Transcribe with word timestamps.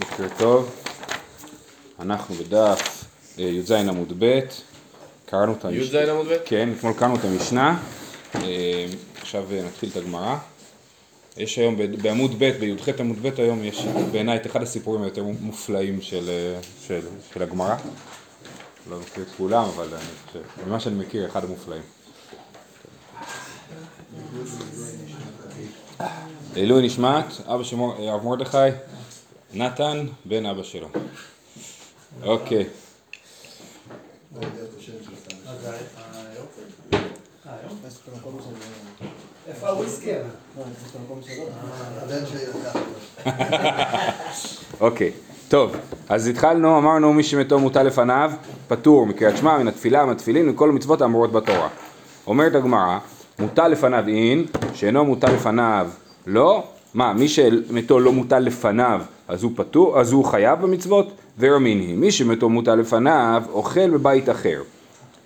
בוקר 0.00 0.26
טוב, 0.38 0.70
אנחנו 2.00 2.34
בדף 2.34 3.04
אה, 3.38 3.44
י"ז 3.44 3.70
עמוד 3.72 4.12
ב', 4.18 4.40
קראנו 5.26 5.52
את 5.52 5.64
י"ז 5.70 5.94
עמוד 5.94 6.26
ב'? 6.28 6.36
כן, 6.44 6.68
אתמול 6.78 6.92
קראנו 6.92 7.16
את 7.16 7.24
המשנה, 7.24 7.78
אה, 8.34 8.86
עכשיו 9.20 9.44
אה, 9.52 9.62
נתחיל 9.62 9.88
את 9.92 9.96
הגמרא. 9.96 10.36
יש 11.36 11.58
היום 11.58 11.76
בעמוד 12.02 12.34
ב', 12.38 12.44
בי"ח 12.60 12.88
עמוד 13.00 13.16
ב' 13.22 13.40
היום, 13.40 13.64
יש 13.64 13.84
בעיניי 14.12 14.36
את 14.36 14.46
אחד 14.46 14.62
הסיפורים 14.62 15.02
היותר 15.02 15.24
מופלאים 15.40 16.02
של, 16.02 16.30
של, 16.86 17.00
של 17.34 17.42
הגמרא. 17.42 17.74
לא 18.90 18.98
מכיר 19.00 19.22
את 19.24 19.36
כולם, 19.36 19.64
אבל 19.64 19.86
אני 19.94 20.04
חושב, 20.26 20.40
ממה 20.66 20.80
שאני 20.80 20.94
מכיר, 20.94 21.26
אחד 21.26 21.44
המופלאים. 21.44 21.82
לעילוי 26.54 26.86
נשמת, 26.86 27.24
אבא 27.46 27.62
של 27.62 27.76
מור- 27.76 27.94
הרב 27.98 28.24
מרדכי, 28.24 28.56
נתן, 29.54 30.06
בן 30.24 30.46
אבא 30.46 30.62
שלו. 30.62 30.88
אוקיי, 32.22 32.64
איפה 39.48 39.68
הוויסקי? 39.68 40.10
אוקיי. 44.80 45.12
טוב, 45.48 45.76
אז 46.08 46.26
התחלנו, 46.26 46.78
אמרנו 46.78 47.12
מי 47.12 47.22
שמתו 47.22 47.58
מוטל 47.58 47.82
לפניו, 47.82 48.32
פטור 48.68 49.06
מקריאת 49.06 49.36
שמע, 49.36 49.58
מן 49.58 49.68
התפילה, 49.68 50.04
מן 50.04 50.12
התפילין, 50.12 50.48
מכל 50.48 50.68
המצוות 50.68 51.02
האמורות 51.02 51.32
בתורה. 51.32 51.68
אומרת 52.26 52.54
הגמרא, 52.54 52.98
מוטל 53.38 53.68
לפניו 53.68 54.08
אין, 54.08 54.46
שאינו 54.74 55.04
מוטל 55.04 55.32
לפניו 55.32 55.88
לא, 56.26 56.64
מה, 56.94 57.12
מי 57.12 57.28
שמתו 57.28 58.00
לא 58.00 58.12
מוטל 58.12 58.38
לפניו, 58.38 59.00
אז 59.28 59.42
הוא 59.42 59.52
פטור, 59.56 60.00
אז 60.00 60.12
הוא 60.12 60.24
חייב 60.24 60.62
במצוות? 60.62 61.06
ורמין 61.38 61.80
היא, 61.80 61.96
מי 61.96 62.10
שמתו 62.12 62.48
מוטל 62.48 62.74
לפניו, 62.74 63.42
אוכל 63.52 63.90
בבית 63.90 64.28
אחר. 64.30 64.62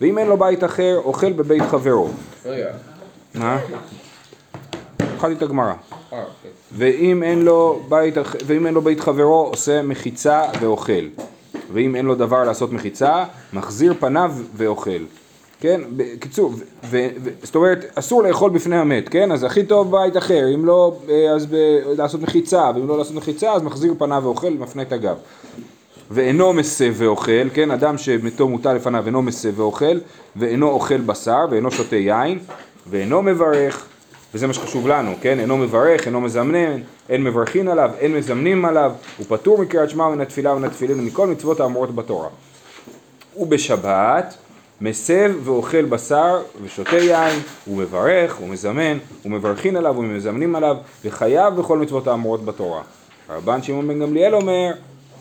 ואם 0.00 0.18
אין 0.18 0.26
לו 0.28 0.36
בית 0.36 0.64
אחר, 0.64 1.00
אוכל 1.04 1.32
בבית 1.32 1.62
חברו. 1.62 2.08
רגע. 2.46 2.70
מה? 3.34 3.58
התחלתי 5.00 5.34
את 5.34 5.42
הגמרא. 5.42 5.66
אה, 5.66 5.74
אוקיי. 6.12 6.50
ואם 6.72 7.22
אין 7.22 7.42
לו 7.42 7.82
בית, 7.88 8.18
אח- 8.18 8.36
ואם 8.46 8.66
אין 8.66 8.74
לו 8.74 8.80
בית 8.82 9.00
חברו, 9.00 9.46
עושה 9.46 9.82
מחיצה 9.82 10.42
ואוכל. 10.60 10.92
ואם 11.72 11.96
אין 11.96 12.06
לו 12.06 12.14
דבר 12.14 12.44
לעשות 12.44 12.72
מחיצה, 12.72 13.24
מחזיר 13.52 13.94
פניו 14.00 14.32
ואוכל. 14.56 14.90
כן? 15.62 15.80
בקיצור, 15.96 16.52
ו- 16.84 17.08
ו- 17.22 17.30
זאת 17.42 17.54
אומרת, 17.54 17.84
אסור 17.94 18.22
לאכול 18.22 18.50
בפני 18.50 18.76
המת, 18.76 19.08
כן? 19.08 19.32
אז 19.32 19.44
הכי 19.44 19.64
טוב 19.64 19.90
בית 19.90 20.16
אחר, 20.16 20.54
אם 20.54 20.64
לא, 20.64 20.96
אה, 21.08 21.30
אז 21.34 21.46
ב- 21.46 21.80
לעשות 21.96 22.22
מחיצה, 22.22 22.70
ואם 22.74 22.88
לא 22.88 22.98
לעשות 22.98 23.14
מחיצה, 23.14 23.52
אז 23.52 23.62
מחזיר 23.62 23.94
פניו 23.98 24.20
ואוכל, 24.24 24.50
מפנה 24.50 24.82
את 24.82 24.92
הגב. 24.92 25.16
ואינו 26.10 26.52
מסב 26.52 26.94
ואוכל, 26.96 27.48
כן, 27.54 27.70
אדם 27.70 27.98
שמתו 27.98 28.48
מוטל 28.48 28.72
לפניו 28.72 29.06
אינו 29.06 29.22
מסב 29.22 29.60
ואוכל, 29.60 29.98
ואינו 30.36 30.68
אוכל 30.68 31.00
בשר, 31.00 31.46
ואינו 31.50 31.70
שותה 31.70 31.96
יין, 31.96 32.38
ואינו 32.90 33.22
מברך, 33.22 33.86
וזה 34.34 34.46
מה 34.46 34.52
שחשוב 34.52 34.88
לנו, 34.88 35.12
כן, 35.20 35.40
אינו 35.40 35.56
מברך, 35.56 36.06
אינו 36.06 36.20
מזמנן, 36.20 36.80
אין 37.08 37.24
מברכין 37.24 37.68
עליו, 37.68 37.90
אין 37.98 38.14
מזמנים 38.16 38.64
עליו, 38.64 38.92
הוא 39.18 39.26
פטור 39.28 39.58
מקריאת 39.58 39.90
שמע 39.90 40.08
מן 40.08 40.20
התפילה 40.20 40.52
ומן 40.52 40.64
התפילין 40.64 41.00
ומכל 41.00 41.26
מצוות 41.26 41.60
האמורות 41.60 41.94
בתורה. 41.94 42.28
ובשבת 43.36 44.34
מסב 44.82 45.32
ואוכל 45.44 45.84
בשר 45.84 46.42
ושותה 46.62 46.96
יין, 46.96 47.40
הוא 47.64 47.78
מברך, 47.78 48.34
הוא 48.34 48.48
מזמן, 48.48 48.98
הוא 49.22 49.32
מברכין 49.32 49.76
עליו 49.76 49.94
ומזמנים 49.98 50.56
עליו, 50.56 50.76
וחייב 51.04 51.54
בכל 51.54 51.78
מצוות 51.78 52.06
האמורות 52.06 52.44
בתורה. 52.44 52.82
הרבן 53.28 53.62
שמעון 53.62 53.88
בן 53.88 54.00
גמליאל 54.00 54.34
אומר, 54.34 54.72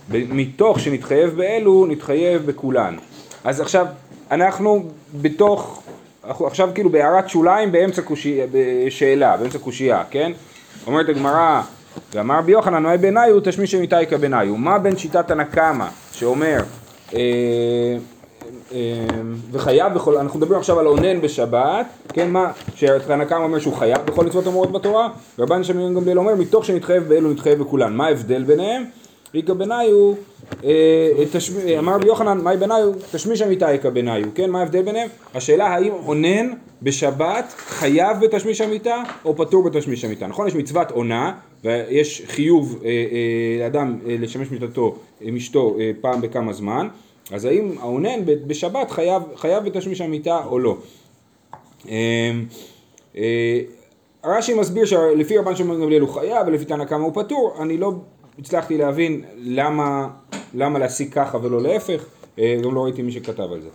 מתוך 0.10 0.80
שנתחייב 0.80 1.30
באלו, 1.30 1.86
נתחייב 1.86 2.46
בכולן. 2.46 2.96
אז 3.44 3.62
עכשיו, 3.62 3.86
אנחנו 4.32 4.84
בתוך, 5.22 5.84
עכשיו 6.24 6.70
כאילו 6.74 6.90
בהערת 6.90 7.30
שוליים 7.30 7.72
באמצע 7.72 8.02
קושי, 8.02 8.40
בשאלה, 8.52 9.38
באמצע 9.38 9.60
קושייה, 9.60 10.04
כן? 10.12 10.32
אומרת 10.88 11.10
הגמרא, 11.10 11.62
ואמר 12.14 12.38
רבי 12.38 12.52
יוחנן, 12.52 12.84
מהי 12.84 12.98
בעיניו 12.98 13.40
תשמיש 13.44 13.76
אמיתייקה 13.76 14.18
בעיניו. 14.18 14.58
מה 14.58 14.80
בין 14.80 14.98
שיטת 14.98 15.32
הנקמה, 15.32 15.90
שאומר, 16.12 16.64
אה, 17.14 17.20
וחייב 19.52 19.94
בכל, 19.94 20.18
אנחנו 20.18 20.40
מדברים 20.40 20.60
עכשיו 20.60 20.80
על 20.80 20.88
אונן 20.88 21.22
בשבת, 21.22 21.86
כן, 22.14 22.32
מה, 22.32 22.52
שהתנא 22.76 23.24
אומר 23.36 23.60
שהוא 23.60 23.74
חייב 23.74 23.98
בכל 24.06 24.26
מצוות 24.26 24.48
אמורות 24.48 24.72
בתורה, 24.72 25.10
ורבן 25.40 25.64
שמעון 25.64 25.96
גמליאל 25.96 26.18
אומר, 26.20 26.36
מתוך 26.36 26.66
שנתחייב 26.66 27.04
באלו 27.04 27.32
נתחייב 27.32 27.60
בכולן. 27.60 27.94
מה 27.94 28.08
ההבדל 28.08 28.44
ביניהם? 28.44 28.84
איכא 29.36 29.54
בניו, 29.54 30.14
אה, 30.64 30.70
תשמ- 31.32 31.78
אמר 31.80 31.96
רבי 31.96 32.08
יוחנן, 32.08 32.38
מהי 32.42 32.58
בניו? 32.58 32.92
תשמיש 33.12 33.42
אמיתה 33.42 33.72
איכא 33.72 33.90
בניו, 33.90 34.22
כן? 34.36 34.50
מה 34.50 34.60
ההבדל 34.60 34.82
ביניהם? 34.82 35.08
השאלה 35.36 35.68
האם 35.68 35.92
אונן 36.08 36.50
בשבת 36.82 37.54
חייב 37.58 38.18
בתשמיש 38.22 38.62
אמיתה 38.62 39.04
או 39.26 39.36
פטור 39.38 39.64
בתשמיש 39.64 40.06
אמיתה. 40.06 40.28
נכון? 40.28 40.48
יש 40.48 40.56
מצוות 40.56 40.92
עונה 40.92 41.34
ויש 41.64 42.22
חיוב 42.28 42.80
אה, 42.84 42.90
אה, 42.90 42.94
לאדם 43.64 43.98
אה, 44.08 44.16
לשמש 44.20 44.52
מיטתו 44.52 44.96
עם 45.22 45.36
אשתו 45.36 45.76
אה, 45.80 45.92
פעם 46.02 46.22
בכמה 46.22 46.54
זמן, 46.54 46.88
אז 47.32 47.46
האם 47.46 47.76
האונן 47.80 48.20
בשבת 48.26 48.92
חייב, 48.92 49.24
חייב 49.36 49.66
בתשמיש 49.66 50.02
אמיתה 50.02 50.40
או 50.46 50.60
לא? 50.60 50.78
אה, 51.90 52.32
אה, 53.18 53.62
רש"י 54.24 54.54
מסביר 54.54 54.86
שלפי 54.86 55.38
רבן 55.38 55.56
שמעון 55.56 55.82
גמליאל 55.82 56.02
הוא 56.02 56.10
חייב 56.10 56.48
ולפי 56.48 56.66
תנא 56.66 56.86
קמא 56.86 57.04
הוא 57.04 57.24
פטור, 57.24 57.56
אני 57.60 57.78
לא 57.78 57.94
הצלחתי 58.40 58.78
להבין 58.78 59.24
למה, 59.38 60.08
למה 60.54 60.80
להסיק 60.80 61.14
ככה 61.14 61.38
ולא 61.42 61.62
להפך, 61.62 62.06
אה, 62.40 62.58
גם 62.64 62.76
לא 62.76 62.84
ראיתי 62.84 63.02
מי 63.02 63.12
שכתב 63.12 63.52
על 63.52 63.62
זה. 63.62 63.70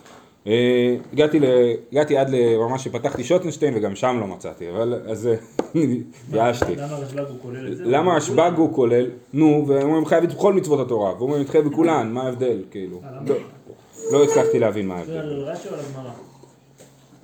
אה, 0.46 0.96
הגעתי, 1.12 1.40
ל, 1.40 1.44
הגעתי 1.92 2.16
עד 2.16 2.30
לרמה 2.30 2.78
שפתחתי 2.78 3.24
שוטנשטיין 3.24 3.76
וגם 3.76 3.96
שם 3.96 4.16
לא 4.20 4.26
מצאתי, 4.26 4.70
אבל 4.70 5.02
אז 5.06 5.26
אה, 5.26 5.34
התייאשתי. 6.28 6.76
למה 6.76 6.96
הרשב"ג 6.96 7.24
הוא 7.28 7.38
כולל 7.42 7.72
את 7.72 7.76
זה? 7.76 7.84
למה 7.86 8.12
הרשב"ג 8.12 8.52
הוא 8.56 8.74
כולל, 8.74 9.06
נו, 9.32 9.64
ואומרים 9.66 10.06
חייב 10.06 10.24
את 10.24 10.30
כל 10.36 10.52
מצוות 10.52 10.80
התורה, 10.80 11.14
ואומרים 11.18 11.40
מתחייב 11.42 11.68
בכולן, 11.68 12.12
מה 12.12 12.22
ההבדל, 12.22 12.62
כאילו, 12.70 13.00
לא, 13.26 13.34
לא 14.12 14.24
הצלחתי 14.24 14.58
להבין 14.58 14.88
מה 14.88 14.96
ההבדל. 14.96 15.18
על 15.18 15.42
רש"י 15.42 15.68
או 15.68 15.74
על 15.74 15.80
הגמרא? 15.80 16.10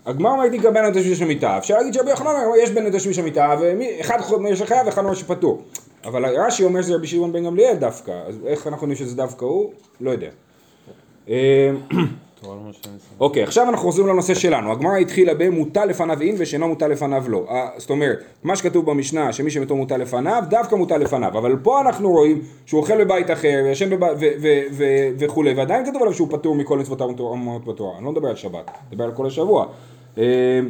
הגמר 0.06 0.34
מעיד 0.34 0.62
גם 0.62 0.74
בין 0.74 0.84
התשמיש 0.84 1.22
המיטה, 1.22 1.58
אפשר 1.58 1.76
להגיד 1.76 1.94
שרבי 1.94 2.10
יוחנן 2.10 2.26
אומר 2.26 2.56
יש 2.62 2.70
בין 2.70 2.86
התשמיש 2.86 3.18
המיטה 3.18 3.54
ואחד 3.60 4.18
אומר 4.32 4.54
שחייב 4.54 4.86
ואחד 4.86 5.02
אומר 5.02 5.14
שפטור 5.14 5.62
אבל 6.04 6.24
רש"י 6.26 6.64
אומר 6.64 6.82
שזה 6.82 6.94
רבי 6.94 7.06
שמעון 7.06 7.32
בן 7.32 7.44
גמליאל 7.44 7.76
דווקא, 7.76 8.22
אז 8.26 8.38
איך 8.46 8.66
אנחנו 8.66 8.86
יודעים 8.86 9.06
שזה 9.06 9.16
דווקא 9.16 9.44
הוא? 9.44 9.72
לא 10.00 10.10
יודע. 10.10 10.30
אוקיי, 13.20 13.42
עכשיו 13.42 13.68
אנחנו 13.68 13.78
חוזרים 13.78 14.06
לנושא 14.06 14.34
שלנו. 14.34 14.72
הגמרא 14.72 14.96
התחילה 14.96 15.34
במוטל 15.34 15.84
לפניו 15.84 16.20
אין 16.20 16.34
ושאינו 16.38 16.68
מוטל 16.68 16.88
לפניו 16.88 17.24
לא. 17.28 17.44
אה, 17.50 17.68
זאת 17.76 17.90
אומרת, 17.90 18.18
מה 18.44 18.56
שכתוב 18.56 18.90
במשנה, 18.90 19.32
שמי 19.32 19.50
שמתו 19.50 19.76
מוטל 19.76 19.96
לפניו, 19.96 20.42
דווקא 20.50 20.74
מוטל 20.74 20.98
לפניו. 20.98 21.38
אבל 21.38 21.56
פה 21.62 21.80
אנחנו 21.80 22.10
רואים 22.10 22.42
שהוא 22.66 22.80
אוכל 22.80 23.04
בבית 23.04 23.30
אחר, 23.30 23.62
וישן 23.64 23.90
בבית 23.90 24.32
וכולי, 25.18 25.54
ועדיין 25.54 25.86
כתוב 25.86 26.02
עליו 26.02 26.14
שהוא 26.14 26.28
פטור 26.30 26.54
מכל 26.54 26.78
מצוות 26.78 27.00
האמורות 27.00 27.64
בתורה. 27.64 27.96
אני 27.96 28.04
לא 28.04 28.12
מדבר 28.12 28.28
על 28.28 28.36
שבת, 28.36 28.68
אני 28.68 28.76
מדבר 28.92 29.04
על 29.04 29.12
כל 29.12 29.26
השבוע. 29.26 29.66
אה, 30.18 30.60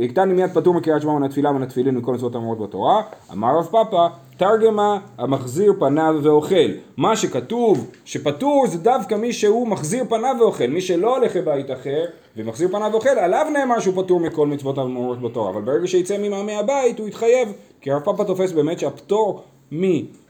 הקטני 0.00 0.34
מיד 0.34 0.50
פטור 0.54 0.74
מקריאת 0.74 1.02
שמע 1.02 1.12
מן 1.12 1.22
התפילה 1.22 1.52
מן 1.52 1.62
התפילין 1.62 1.96
מכל 1.96 2.14
מצוות 2.14 2.34
האמורות 2.34 2.58
בתורה. 2.58 3.02
אמר 3.32 3.58
רב 3.58 3.64
פאפא, 3.70 4.06
תרגמה 4.42 4.98
המחזיר 5.18 5.72
פניו 5.78 6.14
ואוכל. 6.22 6.70
מה 6.96 7.16
שכתוב 7.16 7.90
שפטור 8.04 8.66
זה 8.66 8.78
דווקא 8.78 9.14
מי 9.14 9.32
שהוא 9.32 9.68
מחזיר 9.68 10.04
פניו 10.08 10.36
ואוכל. 10.40 10.66
מי 10.66 10.80
שלא 10.80 11.16
הולך 11.16 11.36
לבית 11.36 11.70
אחר 11.70 12.04
ומחזיר 12.36 12.68
פניו 12.68 12.88
ואוכל, 12.92 13.08
עליו 13.08 13.46
נאמר 13.52 13.80
שהוא 13.80 14.02
פטור 14.02 14.20
מכל 14.20 14.46
מצוות 14.46 14.78
האמורות 14.78 15.22
בתורה. 15.22 15.50
אבל 15.50 15.62
ברגע 15.62 15.86
שיצא 15.86 16.18
ממעמי 16.18 16.56
הבית 16.56 16.98
הוא 16.98 17.08
יתחייב. 17.08 17.52
כי 17.80 17.90
הרב 17.90 18.02
פאפא 18.02 18.22
תופס 18.22 18.52
באמת 18.52 18.78
שהפטור 18.78 19.42
מ... 19.72 19.84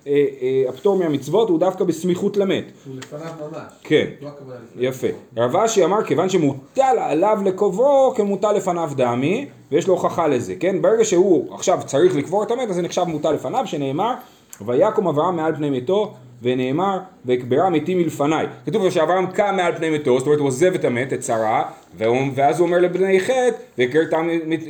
אה, 0.06 0.24
אה, 0.86 0.94
מהמצוות 0.98 1.48
הוא 1.48 1.60
דווקא 1.60 1.84
בסמיכות 1.84 2.36
למת. 2.36 2.64
הוא 2.86 2.96
לפניו 2.96 3.32
ממש. 3.40 3.72
כן. 3.82 4.06
לא. 4.22 4.30
יפה. 4.76 5.06
רב 5.36 5.56
אשי 5.56 5.84
אמר 5.84 6.04
כיוון 6.04 6.28
שמוטל 6.28 6.96
עליו 6.98 7.38
לקוברו 7.44 8.12
כמוטל 8.16 8.52
לפניו 8.52 8.90
דמי 8.96 9.46
ויש 9.72 9.88
לו 9.88 9.94
הוכחה 9.94 10.28
לזה, 10.28 10.54
כן? 10.60 10.82
ברגע 10.82 11.04
שהוא 11.04 11.54
עכשיו 11.54 11.80
צריך 11.86 12.16
לקבור 12.16 12.42
את 12.42 12.50
המת 12.50 12.68
אז 12.68 12.74
זה 12.74 12.82
נחשב 12.82 13.02
מוטל 13.02 13.32
לפניו 13.32 13.66
שנאמר 13.66 14.14
ויקום 14.66 15.08
אברהם 15.08 15.36
מעל 15.36 15.54
פני 15.54 15.70
מתו 15.70 16.14
ונאמר 16.42 16.98
ויקברה 17.26 17.70
מתי 17.70 17.94
מלפניי. 17.94 18.46
כתוב 18.66 18.90
שאברהם 18.90 19.26
קם 19.26 19.54
מעל 19.56 19.76
פני 19.76 19.90
מתו, 19.90 20.18
זאת 20.18 20.26
אומרת 20.26 20.38
הוא 20.38 20.46
עוזב 20.48 20.74
את 20.74 20.84
המת, 20.84 21.12
את 21.12 21.22
שרה, 21.22 21.70
ואז 22.34 22.58
הוא 22.60 22.66
אומר 22.66 22.78
לבני 22.78 23.20
חטא 23.20 23.50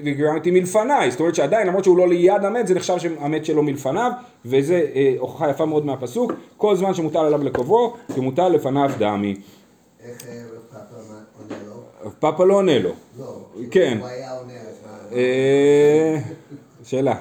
ויקברה 0.04 0.32
מתי 0.36 0.50
מלפניי. 0.50 1.10
זאת 1.10 1.20
אומרת 1.20 1.34
שעדיין 1.34 1.66
למרות 1.66 1.84
שהוא 1.84 1.98
לא 1.98 2.08
ליד 2.08 2.44
המת 2.44 2.66
זה 2.66 2.74
נחשב 2.74 2.98
שהמת 2.98 3.44
שלו 3.44 3.62
מלפניו 3.62 4.10
וזה 4.44 4.86
אה, 4.94 5.14
הוכחה 5.18 5.50
יפה 5.50 5.66
מאוד 5.66 5.86
מהפסוק 5.86 6.32
כל 6.56 6.76
זמן 6.76 6.94
שמוטל 6.94 7.18
עליו 7.18 7.44
לקוברו 7.44 7.94
כמוטל 8.14 8.48
לפניו 8.48 8.90
דמי. 8.98 9.36
איך 10.04 10.16
אה, 10.28 10.34
פאפה 10.70 10.80
מה- 11.12 11.18
עונה 11.42 11.62
לו? 11.68 12.10
פאפה 12.20 12.44
לא 12.44 12.54
עונה 12.54 12.78
לו. 12.78 12.90
לא. 13.18 13.24
כן. 13.70 13.96
הוא 14.00 14.08
היה 14.08 14.30
עונה? 14.38 14.52
אה, 15.12 16.18
שאלה. 16.84 17.14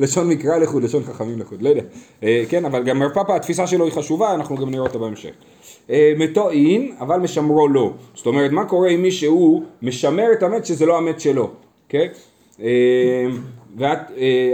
לשון 0.00 0.28
מקרא 0.28 0.56
לחוד, 0.58 0.82
לשון 0.82 1.02
חכמים 1.02 1.38
לחוד, 1.38 1.62
לא 1.62 1.68
יודע. 1.68 1.82
אה, 2.22 2.44
כן, 2.48 2.64
אבל 2.64 2.84
גם 2.84 3.02
רב 3.02 3.10
פאפה 3.10 3.36
התפיסה 3.36 3.66
שלו 3.66 3.84
היא 3.84 3.92
חשובה, 3.92 4.34
אנחנו 4.34 4.56
גם 4.56 4.70
נראה 4.70 4.82
אותה 4.82 4.98
בהמשך. 4.98 5.30
אה, 5.90 6.12
מתו 6.18 6.50
אין, 6.50 6.94
אבל 7.00 7.16
משמרו 7.16 7.68
לא. 7.68 7.92
זאת 8.14 8.26
אומרת, 8.26 8.50
מה 8.50 8.64
קורה 8.64 8.88
עם 8.88 9.02
מי 9.02 9.10
שהוא 9.10 9.62
משמר 9.82 10.26
את 10.32 10.42
המת 10.42 10.66
שזה 10.66 10.86
לא 10.86 10.98
המת 10.98 11.20
שלו, 11.20 11.50
כן? 11.88 12.06
אה, 12.62 13.26
ואת, 13.76 13.98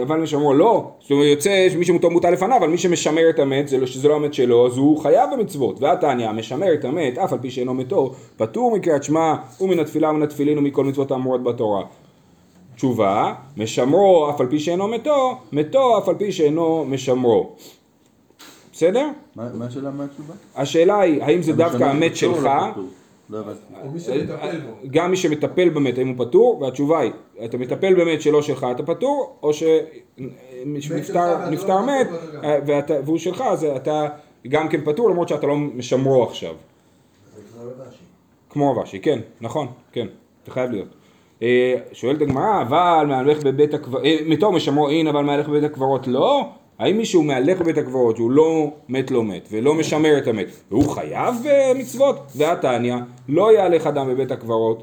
אבל 0.03 0.21
משמרו 0.21 0.55
לא, 0.55 0.91
זאת 1.01 1.11
אומרת 1.11 1.27
יוצא 1.27 1.69
שמי 1.71 1.85
שמותו 1.85 2.11
מוטל 2.11 2.31
לפניו, 2.31 2.57
אבל 2.57 2.69
מי 2.69 2.79
שמשמר 2.79 3.31
את 3.31 3.39
המת, 3.39 3.73
לא, 3.73 3.87
שזה 3.87 4.09
לא 4.09 4.17
המת 4.17 4.35
שלו, 4.35 4.67
אז 4.67 4.77
הוא 4.77 4.99
חייב 5.03 5.31
במצוות. 5.33 5.81
והתניא, 5.81 6.33
משמר 6.33 6.75
את 6.75 6.85
המת, 6.85 7.19
אף 7.19 7.33
על 7.33 7.39
פי 7.39 7.51
שאינו 7.51 7.75
מתו, 7.75 8.15
פטור 8.37 8.77
מקריאת 8.77 9.05
שמע 9.05 9.35
ומן 9.61 9.79
התפילה 9.79 10.11
ומן 10.11 10.23
התפילין 10.23 10.59
ומכל 10.59 10.85
מצוות 10.85 11.11
האמורות 11.11 11.43
בתורה. 11.43 11.83
תשובה, 12.77 13.35
משמרו 13.57 14.31
אף 14.31 14.41
על 14.41 14.47
פי 14.51 14.59
שאינו 14.59 14.89
מתו, 14.89 15.39
מתו 15.53 15.99
אף 15.99 16.09
על 16.09 16.15
פי 16.15 16.33
שאינו 16.33 16.85
משמרו. 16.89 17.53
בסדר? 18.73 19.09
מה 19.37 19.67
השאלה 19.67 19.91
מה 19.91 20.05
התשובה? 20.05 20.35
השאלה 20.57 21.01
היא, 21.01 21.23
האם 21.23 21.43
זה 21.43 21.53
דווקא 21.53 21.85
המת 21.85 22.17
שלך, 22.17 22.45
לא? 22.45 22.83
לא. 23.31 23.43
גם 24.91 25.11
מי 25.11 25.17
שמטפל 25.17 25.69
במת, 25.69 25.99
האם 25.99 26.09
הוא 26.09 26.27
פטור? 26.27 26.63
והתשובה 26.63 27.01
היא, 27.01 27.13
אתה 27.45 27.59
מטפל 27.59 27.95
במת 27.95 28.23
שלא 28.23 28.43
שלך, 28.43 28.67
אתה 28.71 28.83
פטור, 28.83 29.37
או 29.43 29.51
שנפטר 29.55 31.39
לא 31.39 31.51
מת, 31.51 31.59
פטור 31.59 32.19
אתה 32.29 32.37
גם. 32.37 32.45
אה, 32.45 32.59
ואתה- 32.67 32.95
והוא 33.05 33.19
שלך, 33.19 33.41
אז 33.41 33.65
אתה 33.65 34.07
גם 34.49 34.69
כן 34.69 34.81
פטור, 34.85 35.11
למרות 35.11 35.29
שאתה 35.29 35.47
לא 35.47 35.57
משמרו 35.57 36.23
עכשיו. 36.25 36.55
זה 37.37 37.43
כמו 37.53 37.63
רבשי. 37.71 37.97
כמו 38.51 38.71
רבשי, 38.71 38.99
כן, 39.01 39.19
נכון, 39.41 39.67
כן, 39.93 40.07
זה 40.47 40.53
חייב 40.53 40.71
להיות. 40.71 40.89
אה, 41.45 41.75
שואלת 41.93 42.23
הגמרא, 42.23 42.63
אבל 42.63 43.07
מהלך 43.09 43.43
בבית 43.43 43.75
הקברות, 43.75 44.03
מתו 44.27 44.53
משמרו 44.53 44.89
אין, 44.89 45.07
אבל 45.07 45.25
מהלך 45.25 45.49
בבית 45.49 45.65
הקברות 45.65 46.07
לא? 46.07 46.49
האם 46.79 46.97
מישהו 46.97 47.23
מהלך 47.23 47.61
בבית 47.61 47.79
הקברות 47.79 48.17
שהוא 48.17 48.31
לא 48.31 48.71
מת 48.89 49.11
לא 49.11 49.25
מת 49.25 49.49
ולא 49.51 49.75
משמר 49.75 50.19
את 50.19 50.29
המת 50.29 50.47
והוא 50.71 50.89
חייב 50.89 51.35
במצוות? 51.45 52.17
והתניא 52.37 52.95
לא 53.29 53.53
יהלך 53.53 53.87
אדם 53.87 54.09
בבית 54.09 54.31
הקברות 54.31 54.83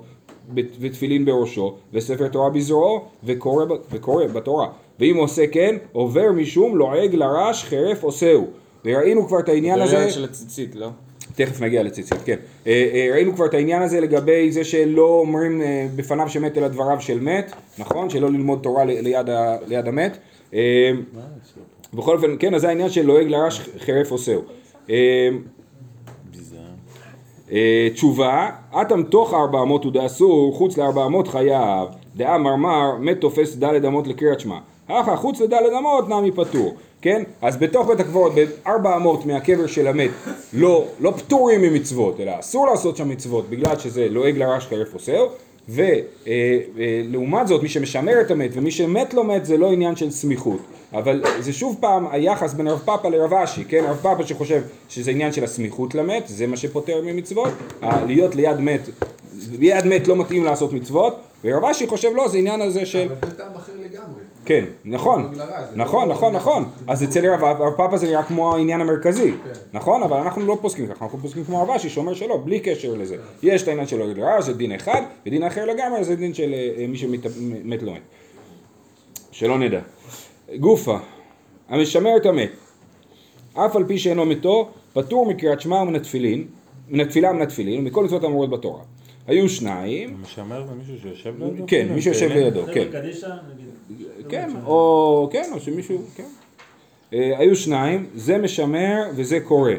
ותפילין 0.53 1.25
בראשו 1.25 1.75
וספר 1.93 2.27
תורה 2.27 2.49
בזרועו 2.49 3.01
וקורא, 3.23 3.65
וקורא 3.91 4.25
בתורה 4.25 4.67
ואם 4.99 5.15
עושה 5.17 5.47
כן 5.47 5.75
עובר 5.91 6.31
משום 6.31 6.77
לועג 6.77 7.15
לרש 7.15 7.63
חרף 7.63 8.03
עושהו 8.03 8.47
וראינו 8.85 9.27
כבר 9.27 9.39
את 9.39 9.49
העניין 9.49 9.77
זה 9.77 9.83
הזה 9.83 9.97
עניין 9.97 10.11
של 10.11 10.23
הציצית, 10.23 10.75
לא? 10.75 10.87
תכף 11.35 11.61
נגיע 11.61 11.83
לציצית, 11.83 12.17
כן. 12.25 12.35
אה, 12.67 12.89
אה, 12.93 13.09
ראינו 13.13 13.33
כבר 13.33 13.45
את 13.45 13.53
העניין 13.53 13.81
הזה 13.81 13.99
לגבי 13.99 14.51
זה 14.51 14.63
שלא 14.63 15.19
אומרים 15.19 15.61
אה, 15.61 15.87
בפניו 15.95 16.29
שמת 16.29 16.57
אלא 16.57 16.67
דבריו 16.67 17.01
של 17.01 17.19
מת, 17.19 17.51
נכון? 17.77 18.09
שלא 18.09 18.29
ללמוד 18.29 18.59
תורה 18.63 18.83
ליד, 19.67 19.87
המת. 19.87 20.17
בכל 21.93 22.15
אופן, 22.15 22.35
כן, 22.39 22.53
אז 22.53 22.61
זה 22.61 22.69
העניין 22.69 22.89
של 22.89 23.05
לועג 23.05 23.27
לרש 23.27 23.69
חרף 23.79 24.11
עושהו. 24.11 24.41
תשובה, 27.93 28.49
אטם 28.81 29.03
תוך 29.03 29.33
ארבע 29.33 29.61
אמות 29.61 29.83
הוא 29.83 29.91
דאסור, 29.91 30.53
חוץ 30.57 30.77
לארבע 30.77 31.05
אמות 31.05 31.27
חייב. 31.27 31.89
דאה 32.15 32.37
מרמר, 32.37 32.97
מת 32.99 33.21
תופס 33.21 33.55
דלת 33.55 33.85
אמות 33.85 34.07
לקריאת 34.07 34.39
שמע. 34.39 34.57
אחא 34.87 35.15
חוץ 35.15 35.41
לדלת 35.41 35.71
אמות 35.79 36.09
נמי 36.09 36.31
פטור. 36.31 36.75
כן? 37.01 37.23
אז 37.41 37.57
בתוך 37.57 37.87
בית 37.87 37.99
הקברות, 37.99 38.31
בארבע 38.35 38.95
אמות 38.95 39.25
מהקבר 39.25 39.67
של 39.67 39.87
המת, 39.87 40.09
לא, 40.53 40.85
לא 40.99 41.13
פטורים 41.17 41.61
ממצוות, 41.61 42.19
אלא 42.19 42.31
אסור 42.39 42.67
לעשות 42.67 42.97
שם 42.97 43.09
מצוות, 43.09 43.49
בגלל 43.49 43.79
שזה 43.79 44.07
לועג 44.09 44.37
לרש 44.37 44.67
חרף 44.67 44.93
עושהו. 44.93 45.27
ולעומת 45.69 47.47
זאת, 47.47 47.63
מי 47.63 47.69
שמשמר 47.69 48.21
את 48.21 48.31
המת 48.31 48.51
ומי 48.53 48.71
שמת 48.71 49.13
לא 49.13 49.23
מת 49.23 49.45
זה 49.45 49.57
לא 49.57 49.71
עניין 49.71 49.95
של 49.95 50.11
סמיכות. 50.11 50.59
אבל 50.93 51.23
זה 51.39 51.53
שוב 51.53 51.77
פעם 51.79 52.07
היחס 52.11 52.53
בין 52.53 52.67
רב 52.67 52.79
פאפה 52.85 53.09
לרב 53.09 53.33
אשי, 53.33 53.65
כן? 53.65 53.83
רב 53.87 53.97
פאפה 54.01 54.23
שחושב 54.23 54.61
שזה 54.89 55.11
עניין 55.11 55.31
של 55.31 55.43
הסמיכות 55.43 55.95
למת, 55.95 56.23
זה 56.27 56.47
מה 56.47 56.57
שפוטר 56.57 57.01
ממצוות, 57.05 57.49
להיות 58.07 58.35
ליד 58.35 58.59
מת, 58.59 58.89
ליד 59.59 59.85
מת 59.85 60.07
לא 60.07 60.15
מתאים 60.15 60.43
לעשות 60.43 60.73
מצוות, 60.73 61.15
ורב 61.43 61.65
אשי 61.65 61.87
חושב 61.87 62.09
לא, 62.15 62.27
זה 62.27 62.37
עניין 62.37 62.61
הזה 62.61 62.85
של... 62.85 63.07
אבל 63.21 63.29
זה 63.29 63.37
טעם 63.37 63.55
אחר. 63.55 63.70
כן, 64.51 64.65
נכון, 64.85 65.35
זה 65.35 65.43
נכון, 65.75 66.07
לא- 66.09 66.13
נכון, 66.13 66.33
נכון. 66.35 66.65
אז 66.87 67.03
אצל 67.03 67.33
רב 67.33 67.43
רב 67.43 67.73
פאפה 67.77 67.97
זה 67.97 68.07
נראה 68.07 68.23
כמו 68.23 68.55
העניין 68.55 68.81
המרכזי, 68.81 69.31
כן. 69.31 69.59
נכון? 69.73 70.03
אבל 70.03 70.17
אנחנו 70.17 70.45
לא 70.45 70.57
פוסקים 70.61 70.87
ככה, 70.87 71.05
אנחנו 71.05 71.19
פוסקים 71.19 71.43
כמו 71.43 71.61
רב 71.61 71.69
אשי 71.69 71.89
שאומר 71.89 72.13
שלא, 72.13 72.37
בלי 72.45 72.59
קשר 72.59 72.93
לזה. 72.93 73.17
יש 73.43 73.63
את 73.63 73.67
העניין 73.67 73.87
של 73.87 73.97
לועג 73.97 74.19
לרע, 74.19 74.41
זה 74.41 74.53
דין 74.53 74.71
אחד, 74.71 75.01
ודין 75.25 75.43
אחר 75.43 75.65
לגמרי 75.65 76.03
זה 76.03 76.15
דין 76.15 76.33
של 76.33 76.53
אה, 76.53 76.87
מי 76.87 76.97
שמת 76.97 77.25
לא 77.83 77.93
מת. 77.93 78.01
שלא 79.31 79.59
נדע. 79.59 79.79
גופה, 80.59 80.97
המשמר 81.69 82.17
את 82.17 82.25
המת, 82.25 82.51
אף 83.53 83.75
על 83.75 83.83
פי 83.87 83.97
שאינו 83.97 84.25
מתו, 84.25 84.69
פטור 84.93 85.25
מקריאת 85.25 85.61
שמע 85.61 85.75
ומן 85.75 85.95
התפילין, 85.95 86.47
מן 86.89 86.99
התפילה 86.99 87.31
ומן 87.31 87.41
התפילין, 87.41 87.81
ומכל 87.81 88.03
מצוות 88.05 88.23
האמורות 88.23 88.49
בתורה. 88.49 88.81
היו 89.31 89.49
שניים, 89.49 90.17
משמר 90.21 90.65
זה 90.67 90.73
מישהו 90.73 90.93
שיושב 91.01 91.43
לידו? 91.43 91.63
כן, 91.67 91.87
מי 91.95 92.01
שיושב. 92.01 92.31
לידו, 92.31 92.61
כן. 92.73 92.87
כן, 94.29 94.49
או 94.65 95.29
כן, 95.31 95.49
או 95.53 95.59
שמישהו, 95.59 95.97
כן. 96.15 96.23
אה, 97.13 97.37
היו 97.37 97.55
שניים, 97.55 98.05
זה 98.15 98.37
משמר 98.37 99.03
וזה 99.15 99.39
קורא. 99.39 99.71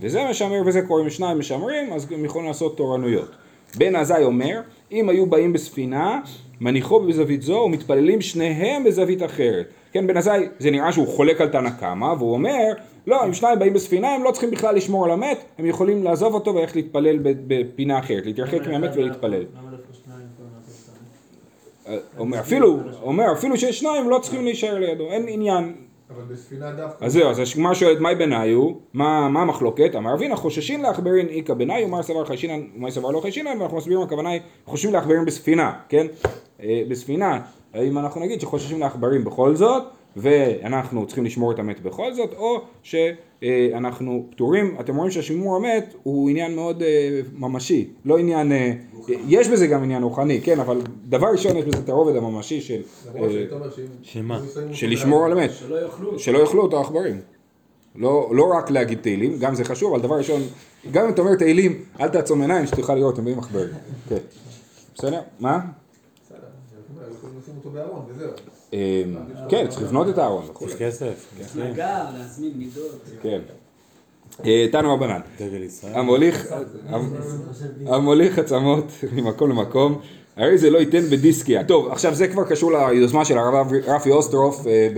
וזה 0.00 0.20
משמר 0.30 0.62
וזה 0.66 0.82
קורא, 0.82 1.02
אם 1.02 1.10
שניים 1.10 1.38
משמרים, 1.38 1.92
אז 1.92 2.12
הם 2.12 2.24
יכולים 2.24 2.48
לעשות 2.48 2.76
תורנויות. 2.76 3.30
בן 3.76 3.96
עזאי 3.96 4.24
אומר, 4.24 4.60
אם 4.92 5.08
היו 5.08 5.26
באים 5.26 5.52
בספינה, 5.52 6.20
מניחו 6.60 7.00
בזווית 7.00 7.42
זו 7.42 7.62
ומתפללים 7.66 8.20
שניהם 8.20 8.84
בזווית 8.84 9.22
אחרת. 9.22 9.66
כן, 9.92 10.06
בן 10.06 10.16
עזאי, 10.16 10.48
זה 10.58 10.70
נראה 10.70 10.92
שהוא 10.92 11.08
חולק 11.08 11.40
על 11.40 11.48
תנא 11.48 11.70
קמא, 11.70 12.14
והוא 12.18 12.32
אומר, 12.32 12.72
לא, 13.06 13.26
אם 13.26 13.34
שניים 13.34 13.58
באים 13.58 13.72
בספינה, 13.72 14.08
הם 14.08 14.24
לא 14.24 14.30
צריכים 14.30 14.50
בכלל 14.50 14.74
לשמור 14.74 15.04
על 15.04 15.10
המת, 15.10 15.44
הם 15.58 15.66
יכולים 15.66 16.04
לעזוב 16.04 16.34
אותו 16.34 16.54
וללכת 16.54 16.76
להתפלל 16.76 17.18
ב- 17.18 17.32
בפינה 17.46 17.98
אחרת, 17.98 18.26
להתרחק 18.26 18.66
מהמת 18.66 18.90
ולהתפלל. 18.94 19.44
אומר, 22.18 22.40
אפילו, 22.40 22.78
אומר, 23.02 23.32
אפילו 23.32 23.56
שיש 23.56 23.78
שניים, 23.78 24.10
לא 24.10 24.18
צריכים 24.18 24.44
להישאר 24.44 24.78
לידו, 24.78 25.04
אין 25.10 25.24
עניין. 25.28 25.74
אבל 26.10 26.22
בספינה 26.22 26.72
דווקא. 26.72 27.04
אז 27.04 27.12
זהו, 27.12 27.30
אז 27.30 27.42
הגמרא 27.54 27.74
שואלת, 27.74 28.00
מהי 28.00 28.14
בניו? 28.14 28.70
מה 28.94 29.28
מה 29.28 29.42
המחלוקת? 29.42 29.94
אמר 29.96 30.14
אבינה 30.14 30.36
חוששין 30.36 30.82
לעכברין 30.82 31.28
איכא 31.28 31.54
בניו, 31.54 31.88
מה 31.88 32.02
סבר 32.02 32.24
חיישינן 32.24 32.60
ומה 32.76 32.90
סבר 32.90 33.10
לא 33.10 33.20
חיישינן, 33.20 33.60
ואנחנו 33.60 33.76
מסבירים, 33.76 34.02
הכוונה 34.02 34.30
היא, 34.30 34.40
חוששים 34.66 34.92
לעכברין 34.92 35.24
בספינה, 35.24 35.72
כן? 35.88 36.06
אה, 36.62 36.82
בספינה, 36.88 37.40
האם 37.74 37.98
אנחנו 37.98 38.20
נגיד 38.20 38.40
שחוששים 38.40 38.80
לעכברים 38.80 39.24
בכל 39.24 39.56
זאת, 39.56 39.82
ואנחנו 40.16 41.06
צריכים 41.06 41.24
לשמור 41.24 41.52
את 41.52 41.58
המת 41.58 41.80
בכל 41.80 42.14
זאת, 42.14 42.34
או 42.36 42.60
שאנחנו 42.82 44.26
פטורים, 44.30 44.76
אתם 44.80 44.96
רואים 44.96 45.10
שהשימור 45.10 45.56
המת 45.56 45.94
הוא 46.02 46.30
עניין 46.30 46.54
מאוד 46.54 46.82
אה, 46.82 47.20
ממשי, 47.38 47.88
לא 48.04 48.18
עניין, 48.18 48.52
אה, 48.52 48.72
יש 49.28 49.48
בזה 49.48 49.66
גם 49.66 49.82
עניין 49.82 50.02
רוחני, 50.02 50.40
כן, 50.40 50.60
אבל 50.60 50.80
דבר 51.04 51.26
ראשון 51.26 51.56
יש 51.56 51.64
בזה 51.64 51.78
את 51.78 51.88
הרובד 51.88 52.16
הממשי 52.16 52.60
של... 52.60 52.80
אה. 53.16 53.28
שמה? 54.02 54.40
של 54.72 54.90
לשמור 54.90 55.24
על 55.24 55.32
המת. 55.32 55.50
שלא 55.50 55.76
יאכלו. 55.76 56.18
שלא 56.18 56.38
יאכלו 56.38 56.62
אותו 56.62 56.78
העכברים. 56.78 57.20
לא, 57.96 58.30
לא 58.32 58.44
רק 58.58 58.70
להגיד 58.70 58.98
תהילים, 58.98 59.38
גם 59.38 59.54
זה 59.54 59.64
חשוב, 59.64 59.94
אבל 59.94 60.02
דבר 60.02 60.14
ראשון, 60.14 60.40
גם 60.90 61.04
אם 61.04 61.10
אתה 61.10 61.20
אומר 61.20 61.34
תהילים, 61.34 61.84
אל 62.00 62.08
תעצום 62.08 62.40
עיניים 62.40 62.66
שתוכל 62.66 62.94
לראות, 62.94 63.18
הם 63.18 63.24
באים 63.24 63.38
עכברים. 63.38 63.68
כן. 64.08 64.16
בסדר? 64.94 65.20
מה? 65.40 65.60
בסדר, 66.24 66.36
יכולים 67.16 67.38
לשים 67.42 67.54
אותו 67.56 67.70
בארון 67.70 68.04
וזהו. 68.08 68.30
אמ, 68.72 68.78
כן, 69.48 69.66
צריך 69.68 69.82
לבנות 69.82 70.08
את 70.08 70.18
הארון. 70.18 70.44
יש 70.66 70.74
כסף. 70.74 71.26
כסף. 71.40 71.56
נגר, 71.56 72.04
להזמין 72.18 72.52
מידות. 72.56 73.00
כן. 73.22 73.40
אה, 74.44 74.66
תנו 74.72 74.94
רבנן. 74.94 75.20
המוליך, 75.82 76.54
המוליך 77.86 78.38
עצמות 78.38 78.84
ממקום 79.12 79.50
למקום, 79.50 80.00
הרי 80.36 80.58
זה 80.58 80.70
לא 80.70 80.78
ייתן 80.78 81.00
בדיסקיה. 81.02 81.64
טוב, 81.64 81.88
עכשיו 81.88 82.14
זה 82.14 82.28
כבר 82.28 82.44
קשור 82.44 82.72
ליוזמה 82.72 83.24
של 83.24 83.38
הרב 83.38 83.72
רפי 83.86 84.10
אוסטרוף 84.10 84.66
אה, 84.66 84.88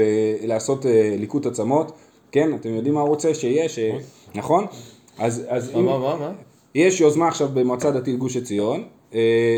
לעשות 0.43 0.87
אה, 0.87 1.15
ליקוט 1.19 1.47
עצמות, 1.47 1.93
כן? 2.33 2.55
אתם 2.55 2.75
יודעים 2.75 2.95
מה 2.95 3.01
הוא 3.01 3.09
רוצה 3.09 3.35
שיהיה? 3.35 3.69
ש- 3.69 3.79
נכון? 4.35 4.67
אז 5.19 5.45
אז 5.49 5.71
מה, 5.73 5.79
אם... 5.81 5.85
מה, 5.87 5.99
מה, 5.99 6.17
מה? 6.17 6.33
יש 6.75 7.01
יוזמה 7.01 7.29
עכשיו 7.29 7.49
במועצה 7.55 7.91
דתית 7.91 8.19
גוש 8.19 8.37
עציון, 8.37 8.85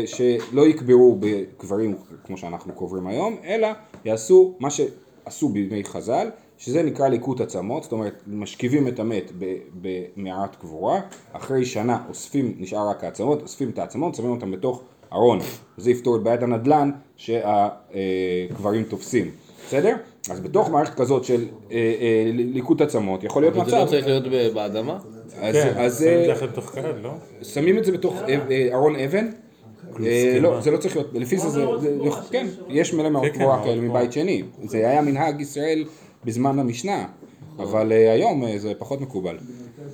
שלא 0.05 0.67
יקברו 0.67 1.17
בקברים 1.19 1.95
כמו 2.25 2.37
שאנחנו 2.37 2.73
קוברים 2.73 3.07
היום, 3.07 3.35
אלא 3.45 3.67
יעשו 4.05 4.53
מה 4.59 4.69
שעשו 4.69 5.49
בימי 5.49 5.83
חז"ל, 5.83 6.29
שזה 6.57 6.83
נקרא 6.83 7.07
ליקוט 7.07 7.41
עצמות, 7.41 7.83
זאת 7.83 7.91
אומרת 7.91 8.13
משכיבים 8.27 8.87
את 8.87 8.99
המת 8.99 9.31
ב- 9.39 9.57
במערת 9.81 10.55
קבורה, 10.55 11.01
אחרי 11.33 11.65
שנה 11.65 12.03
אוספים, 12.09 12.55
נשאר 12.59 12.89
רק 12.89 13.03
העצמות, 13.03 13.41
אוספים 13.41 13.69
את 13.69 13.79
העצמות, 13.79 14.15
שמים 14.15 14.31
אותם 14.31 14.51
בתוך 14.51 14.81
ארון, 15.13 15.39
זה 15.77 15.91
יפתור 15.91 16.15
את 16.15 16.23
בעיית 16.23 16.43
הנדל"ן 16.43 16.91
שהקברים 17.17 18.83
תופסים, 18.83 19.31
בסדר? 19.67 19.95
אז 20.29 20.39
בתוך 20.39 20.69
מערכת 20.69 20.93
כזאת 20.95 21.23
של 21.23 21.45
אה, 21.71 21.75
אה, 21.77 22.31
ליקוט 22.33 22.81
עצמות 22.81 23.23
יכול 23.23 23.41
להיות 23.41 23.55
אבל 23.55 23.69
זה 23.69 23.75
לא 23.75 23.81
מצב, 23.83 23.91
צריך 23.91 24.07
להיות 24.07 24.53
באדמה? 24.53 24.99
אז- 25.41 25.55
כן, 25.55 25.73
אז 25.77 25.99
שמים 25.99 26.13
את 26.13 26.19
אה, 26.19 26.25
זה 26.25 26.33
אחרי 26.33 26.47
בתוך 26.47 26.75
לא? 27.03 27.11
שמים 27.43 27.77
את 27.77 27.85
זה 27.85 27.91
בתוך 27.91 28.15
אה, 28.27 28.39
אה, 28.51 28.69
ארון 28.73 28.95
אבן, 28.95 29.27
לא, 30.41 30.61
זה 30.61 30.71
לא 30.71 30.77
צריך 30.77 30.95
להיות, 30.95 31.09
לפי 31.13 31.37
זה, 31.37 31.65
כן, 32.31 32.47
יש 32.69 32.93
מלא 32.93 33.09
מערות 33.09 33.27
כן, 33.27 33.33
קבורה 33.33 33.55
מערות 33.55 33.65
כאלה 33.65 33.81
קבורה. 33.81 33.99
מבית 33.99 34.13
שני, 34.13 34.43
זה 34.63 34.77
היה 34.77 35.01
מנהג 35.01 35.41
ישראל 35.41 35.85
בזמן 36.25 36.59
המשנה, 36.59 37.05
אבל 37.59 37.91
אה, 37.91 38.11
היום 38.11 38.43
אה, 38.43 38.57
זה 38.57 38.73
פחות 38.77 39.01
מקובל. 39.01 39.37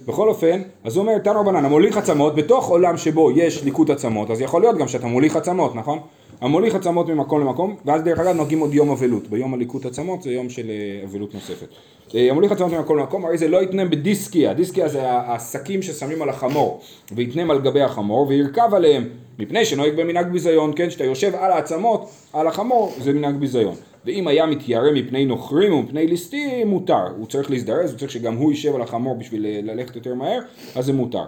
בכל 0.07 0.29
אופן, 0.29 0.61
אז 0.83 0.95
הוא 0.95 1.01
אומר, 1.01 1.17
תנו 1.17 1.39
רבנן, 1.39 1.65
המוליך 1.65 1.97
עצמות, 1.97 2.35
בתוך 2.35 2.67
עולם 2.67 2.97
שבו 2.97 3.31
יש 3.31 3.63
ליקוט 3.63 3.89
עצמות, 3.89 4.31
אז 4.31 4.41
יכול 4.41 4.61
להיות 4.61 4.77
גם 4.77 4.87
שאתה 4.87 5.07
מוליך 5.07 5.35
עצמות, 5.35 5.75
נכון? 5.75 5.99
המוליך 6.41 6.75
עצמות 6.75 7.09
ממקום 7.09 7.41
למקום, 7.41 7.75
ואז 7.85 8.01
דרך 8.03 8.19
אגב 8.19 8.35
נוהגים 8.35 8.59
עוד 8.59 8.73
יום 8.73 8.89
אבלות, 8.89 9.27
ביום 9.27 9.53
הליקוט 9.53 9.85
עצמות 9.85 10.21
זה 10.21 10.31
יום 10.31 10.49
של 10.49 10.69
אה, 10.69 11.05
אבלות 11.05 11.33
נוספת. 11.33 11.67
אה, 12.15 12.31
המוליך 12.31 12.51
עצמות 12.51 12.71
ממקום 12.71 12.97
למקום, 12.97 13.25
הרי 13.25 13.37
זה 13.37 13.47
לא 13.47 13.63
יתנה 13.63 13.85
בדיסקיה, 13.85 14.53
דיסקיה 14.53 14.87
זה 14.87 15.01
השקים 15.11 15.81
ששמים 15.81 16.21
על 16.21 16.29
החמור, 16.29 16.81
ויתנם 17.11 17.51
על 17.51 17.61
גבי 17.61 17.81
החמור, 17.81 18.27
וירכב 18.27 18.73
עליהם, 18.73 19.09
מפני 19.39 19.65
שנוהג 19.65 19.95
במנהג 19.95 20.27
ביזיון, 20.27 20.73
כן, 20.75 20.89
שאתה 20.89 21.03
יושב 21.03 21.35
על 21.35 21.51
העצמות, 21.51 22.09
על 22.33 22.47
החמור, 22.47 22.93
זה 22.99 23.13
מנהג 23.13 23.35
ביזיון. 23.35 23.75
ואם 24.05 24.27
היה 24.27 24.45
מתיירא 24.45 24.91
מפני 24.91 25.25
נוכרים 25.25 25.73
ומפני 25.73 26.07
ליסטים, 26.07 26.67
מותר. 26.67 27.07
הוא 27.17 27.27
צריך 27.27 27.51
להזדרז, 27.51 27.91
הוא 27.91 27.99
צריך 27.99 28.11
שגם 28.11 28.35
הוא 28.35 28.51
יישב 28.51 28.75
על 28.75 28.81
החמור 28.81 29.15
בשביל 29.15 29.45
אה, 29.45 29.59
ללכת 29.63 29.95
יותר 29.95 30.13
מהר, 30.13 30.39
אז 30.75 30.85
זה 30.85 30.93
מותר. 30.93 31.23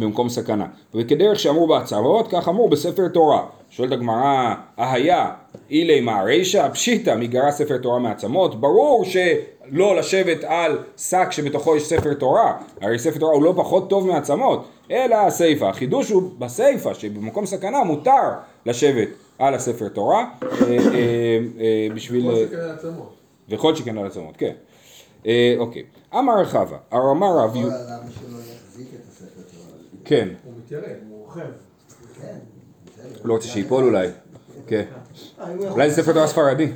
במקום 0.00 0.28
סכנה. 0.28 0.66
וכדרך 0.94 1.38
שאמרו 1.38 1.66
בהצהרות, 1.66 2.28
כך 2.30 2.48
אמרו 2.48 2.68
בספר 2.68 3.08
תורה. 3.08 3.46
שואלת 3.70 3.92
הגמרא, 3.92 4.54
אהיה 4.78 5.30
אילי 5.70 6.00
מה 6.00 6.22
רישא? 6.22 6.68
פשיטא, 6.72 7.14
מי 7.16 7.26
גרע 7.26 7.52
ספר 7.52 7.78
תורה 7.78 7.98
מעצמות? 7.98 8.60
ברור 8.60 9.04
שלא 9.04 9.96
לשבת 9.96 10.44
על 10.44 10.78
שק 10.96 11.28
שבתוכו 11.30 11.76
יש 11.76 11.82
ספר 11.82 12.14
תורה, 12.14 12.56
הרי 12.80 12.98
ספר 12.98 13.18
תורה 13.18 13.34
הוא 13.34 13.42
לא 13.42 13.54
פחות 13.56 13.90
טוב 13.90 14.06
מעצמות, 14.06 14.68
אלא 14.90 15.16
הסיפא. 15.16 15.64
החידוש 15.64 16.10
הוא 16.10 16.30
בסיפא, 16.38 16.94
שבמקום 16.94 17.46
סכנה 17.46 17.84
מותר 17.84 18.30
לשבת 18.66 19.08
על 19.38 19.54
הספר 19.54 19.88
תורה, 19.88 20.24
אה, 20.42 20.48
אה, 20.68 21.38
אה, 21.60 21.88
בשביל... 21.94 22.30
וכל 23.48 23.76
שכן 23.76 23.98
על 23.98 24.06
עצמות, 24.06 24.36
כן. 24.36 24.52
אוקיי. 25.58 25.82
אמר 26.14 26.40
רחבה, 26.40 26.76
אמר 26.92 27.38
רב 27.38 27.56
יהודה, 27.56 27.76
למה 27.76 28.10
שלא 28.20 28.38
יחזיק 28.38 28.86
את 28.94 29.08
הספר 29.08 29.40
תורה? 29.52 29.99
כן. 30.10 30.28
הוא 30.44 30.52
מתיירא. 30.64 30.82
הוא 31.08 31.18
רוכב. 31.18 31.40
כן. 32.20 32.36
הוא 33.18 33.28
לא 33.28 33.34
רוצה 33.34 33.48
שייפול 33.48 33.84
אולי. 33.84 34.08
כן. 34.66 34.84
אה, 35.40 35.46
אולי 35.70 35.90
זה 35.90 36.02
ספר 36.02 36.12
תורה 36.12 36.26
ספרדי. 36.26 36.68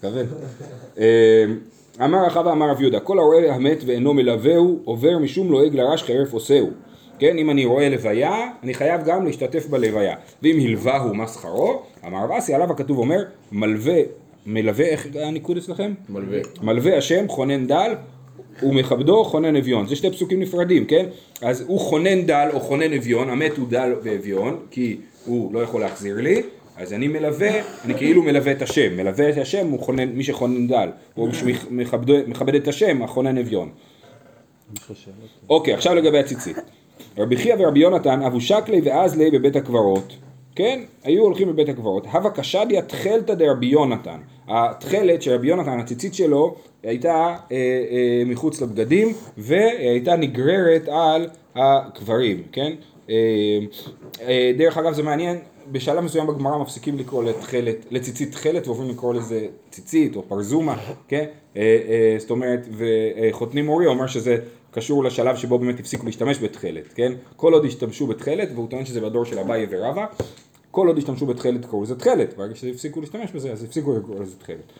כבד. 0.00 0.24
אה, 0.98 1.44
אמר 2.04 2.26
רחבה 2.26 2.52
אמר 2.52 2.70
רב 2.70 2.80
יהודה, 2.80 3.00
כל 3.00 3.18
הרואה 3.18 3.54
המת 3.54 3.78
ואינו 3.86 4.14
מלווהו, 4.14 4.80
עובר 4.84 5.18
משום 5.18 5.52
לועג 5.52 5.74
לרש 5.74 6.02
חרף 6.02 6.32
עושהו. 6.32 6.70
כן, 7.18 7.38
אם 7.38 7.50
אני 7.50 7.64
רואה 7.64 7.88
לוויה, 7.88 8.50
אני 8.62 8.74
חייב 8.74 9.04
גם 9.04 9.26
להשתתף 9.26 9.66
בלוויה. 9.66 10.16
ואם 10.42 10.58
הלווהו 10.60 11.14
מה 11.14 11.26
שכרו, 11.26 11.82
אמר 12.06 12.24
רב 12.24 12.30
אסי, 12.32 12.54
עליו 12.54 12.72
הכתוב 12.72 12.98
אומר, 12.98 13.24
מלווה, 13.52 14.00
מלווה, 14.46 14.84
איך 14.84 15.06
הניקוד 15.14 15.56
אצלכם? 15.56 15.94
מלווה. 16.08 16.40
מלווה 16.62 16.98
השם 16.98 17.28
חונן 17.28 17.66
דל 17.66 17.94
ומכבדו 18.62 19.24
חונן 19.24 19.56
אביון. 19.56 19.86
זה 19.86 19.96
שתי 19.96 20.10
פסוקים 20.10 20.40
נפרדים, 20.40 20.84
כן? 20.84 21.06
אז 21.42 21.64
הוא 21.66 21.80
חונן 21.80 22.26
דל 22.26 22.48
או 22.52 22.60
חונן 22.60 22.92
אביון, 22.92 23.30
המת 23.30 23.56
הוא 23.56 23.68
דל 23.68 23.94
ואביון, 24.02 24.56
כי 24.70 24.96
הוא 25.26 25.54
לא 25.54 25.60
יכול 25.60 25.80
להחזיר 25.80 26.20
לי, 26.20 26.42
אז 26.76 26.92
אני 26.92 27.08
מלווה, 27.08 27.50
אני 27.84 27.94
כאילו 27.94 28.22
מלווה 28.22 28.52
את 28.52 28.62
השם. 28.62 28.96
מלווה 28.96 29.30
את 29.30 29.38
השם 29.38 29.68
הוא 29.68 29.80
חונן, 29.80 30.08
מי 30.08 30.24
שחונן 30.24 30.68
דל. 30.68 30.88
או 31.16 31.26
מי 31.26 31.34
שמכבד 31.34 32.28
מכבד 32.28 32.54
את 32.54 32.68
השם, 32.68 33.02
החונן 33.02 33.38
אביון. 33.38 33.70
אוקיי, 35.48 35.74
עכשיו 35.74 35.94
לגבי 35.94 36.18
הציצית. 36.18 36.56
רבי 37.18 37.36
חייא 37.36 37.54
ורבי 37.58 37.80
יונתן 37.80 38.22
אבו 38.22 38.40
שקלי 38.40 38.80
ואזלי 38.84 39.30
בבית 39.30 39.56
הקברות, 39.56 40.12
כן? 40.54 40.80
היו 41.04 41.22
הולכים 41.22 41.48
בבית 41.48 41.68
הקברות. 41.68 42.06
הווה 42.06 42.30
קשדיה 42.30 42.82
תכלתא 42.82 43.34
דרבי 43.34 43.66
יונתן. 43.66 44.20
התכלת 44.48 45.22
של 45.22 45.34
רבי 45.34 45.48
יונתן, 45.48 45.80
הציצית 45.80 46.14
שלו, 46.14 46.54
הייתה 46.82 47.14
אה, 47.14 47.56
אה, 47.56 48.22
מחוץ 48.26 48.60
לבגדים, 48.60 49.12
והייתה 49.38 50.16
נגררת 50.16 50.88
על 50.88 51.28
הקברים, 51.54 52.42
כן? 52.52 52.72
אה, 53.10 53.14
אה, 54.20 54.52
דרך 54.58 54.78
אגב 54.78 54.92
זה 54.92 55.02
מעניין, 55.02 55.38
בשלב 55.72 56.00
מסוים 56.00 56.26
בגמרא 56.26 56.58
מפסיקים 56.58 56.98
לקרוא 56.98 57.24
לתכלת, 57.24 57.76
לציצית 57.90 58.32
תכלת 58.32 58.66
ועוברים 58.66 58.90
לקרוא 58.90 59.14
לזה 59.14 59.46
ציצית 59.70 60.16
או 60.16 60.22
פרזומה, 60.28 60.76
כן? 61.08 61.24
אה, 61.56 61.62
אה, 61.88 62.14
זאת 62.18 62.30
אומרת, 62.30 62.68
וחותני 62.72 63.62
מורי 63.62 63.86
אומר 63.86 64.06
שזה 64.06 64.36
קשור 64.72 65.04
לשלב 65.04 65.36
שבו 65.36 65.58
באמת 65.58 65.80
הפסיקו 65.80 66.06
להשתמש 66.06 66.38
בתכלת, 66.38 66.92
כן? 66.94 67.12
כל 67.36 67.52
עוד 67.52 67.64
השתמשו 67.64 68.06
בתכלת, 68.06 68.48
והוא 68.54 68.70
טוען 68.70 68.84
שזה 68.84 69.00
בדור 69.00 69.24
של 69.24 69.38
אביי 69.38 69.66
ורבא, 69.70 70.06
כל 70.70 70.86
עוד 70.88 70.98
השתמשו 70.98 71.26
בתכלת 71.26 71.64
קראו 71.64 71.82
לזה 71.82 71.94
תכלת, 71.94 72.36
ברגע 72.36 72.54
שהפסיקו 72.54 73.00
להשתמש 73.00 73.32
בזה, 73.32 73.52
אז 73.52 73.64
הפסיקו 73.64 73.96
לקרוא 73.98 74.20
לזה 74.20 74.36
תכלת. 74.38 74.72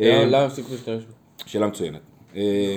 אה, 0.00 0.24
למה 0.26 0.44
הפסיקו 0.44 0.68
להשתמש 0.72 1.04
בו? 1.04 1.12
שאלה 1.46 1.66
מצוינת. 1.66 2.00
אה, 2.36 2.76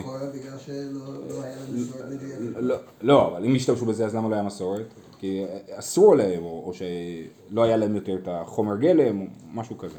לא. 2.60 2.60
לא, 2.60 2.76
לא, 3.02 3.28
אבל 3.28 3.46
אם 3.46 3.56
השתמשו 3.56 3.86
בזה 3.86 4.06
אז 4.06 4.16
למה 4.16 4.30
לא 4.30 4.36
היה 4.36 4.44
מסורת? 4.44 4.86
כי 5.20 5.44
אסרו 5.70 6.16
להם, 6.16 6.44
או, 6.44 6.64
או 6.66 6.74
שלא 6.74 7.64
היה 7.64 7.78
להם 7.78 7.96
יותר 7.96 8.16
את 8.24 8.28
החומר 8.32 8.78
גלם, 8.78 9.22
או 9.22 9.26
משהו 9.54 9.78
כזה. 9.78 9.98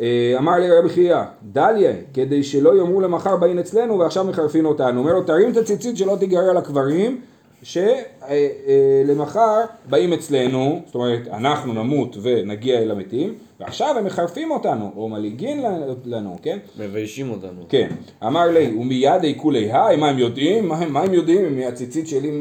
אה, 0.00 0.06
אה, 0.06 0.38
אמר 0.38 0.58
לי 0.58 0.70
רבי 0.70 0.88
חייא, 0.88 1.22
דליה, 1.42 1.92
כדי 2.14 2.42
שלא 2.42 2.78
יאמרו 2.78 3.00
למחר 3.00 3.36
באים 3.36 3.58
אצלנו 3.58 3.98
ועכשיו 3.98 4.24
מחרפין 4.24 4.64
אותנו. 4.64 5.00
אומר 5.00 5.12
לו, 5.12 5.22
תרים 5.22 5.52
את 5.52 5.56
הציצית 5.56 5.96
שלא 5.96 6.16
תיגרר 6.20 6.50
על 6.50 6.56
הקברים, 6.56 7.20
שלמחר 7.62 9.64
באים 9.88 10.12
אצלנו, 10.12 10.82
זאת 10.86 10.94
אומרת, 10.94 11.28
אנחנו 11.32 11.72
נמות 11.72 12.16
ונגיע 12.22 12.78
אל 12.78 12.90
המתים, 12.90 13.34
ועכשיו 13.60 13.98
הם 13.98 14.04
מחרפים 14.04 14.50
אותנו, 14.50 14.90
או 14.96 15.08
מלעיגין 15.08 15.64
לנו, 16.04 16.36
כן? 16.42 16.58
מביישים 16.78 17.30
אותנו. 17.30 17.62
כן, 17.68 17.88
אמר 18.26 18.50
לי, 18.50 18.76
ומיד 18.78 19.22
עיקולי 19.22 19.72
היי, 19.72 19.96
מה 19.96 20.08
הם 20.08 20.18
יודעים? 20.18 20.68
מה 20.68 20.78
הם, 20.78 20.92
מה 20.92 21.00
הם 21.00 21.14
יודעים 21.14 21.44
אם 21.44 21.68
הציצית 21.68 22.08
שלי 22.08 22.40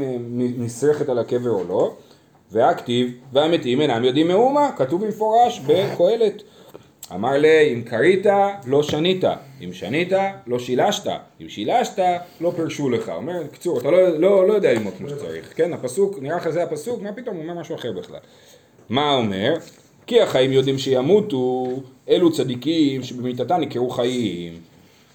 נסרחת 0.58 1.10
על 1.10 1.20
הקבר 1.20 1.50
או 1.50 1.64
לא? 1.68 1.94
והכתיב, 2.52 3.12
והמתים 3.34 3.82
אינם 3.82 4.04
יודעים 4.04 4.28
מאומה, 4.28 4.70
כתוב 4.78 5.06
במפורש 5.06 5.60
בקהלת. 5.60 6.44
אמר 7.16 7.38
לי, 7.38 7.74
אם 7.74 7.82
כרית, 7.82 8.26
לא 8.66 8.84
שנית, 8.84 9.24
אם 9.64 9.74
שנית, 9.74 10.12
לא 10.48 10.60
שילשת, 10.60 11.12
אם 11.42 11.50
שילשת, 11.50 12.04
לא 12.42 12.52
פירשו 12.56 12.90
לך. 12.90 13.10
אומר, 13.10 13.44
בקיצור, 13.44 13.80
אתה 13.80 13.92
לא, 13.92 14.20
לא, 14.20 14.48
לא 14.48 14.54
יודע 14.54 14.74
ללמוד 14.74 14.94
כמו 14.98 15.10
שצריך, 15.10 15.54
כן? 15.56 15.74
הפסוק, 15.74 16.18
נראה 16.22 16.38
לך 16.38 16.50
זה 16.50 16.64
הפסוק, 16.64 17.02
מה 17.02 17.14
פתאום, 17.14 17.36
הוא 17.36 17.44
אומר 17.44 17.54
משהו 17.54 17.76
אחר 17.76 17.92
בכלל. 17.92 18.20
מה 18.90 19.16
אומר? 19.16 19.54
כי 20.08 20.22
החיים 20.22 20.52
יודעים 20.52 20.78
שימותו, 20.78 21.68
אלו 22.10 22.32
צדיקים 22.32 23.04
שבמיתתם 23.04 23.58
נקראו 23.60 23.90
חיים. 23.90 24.54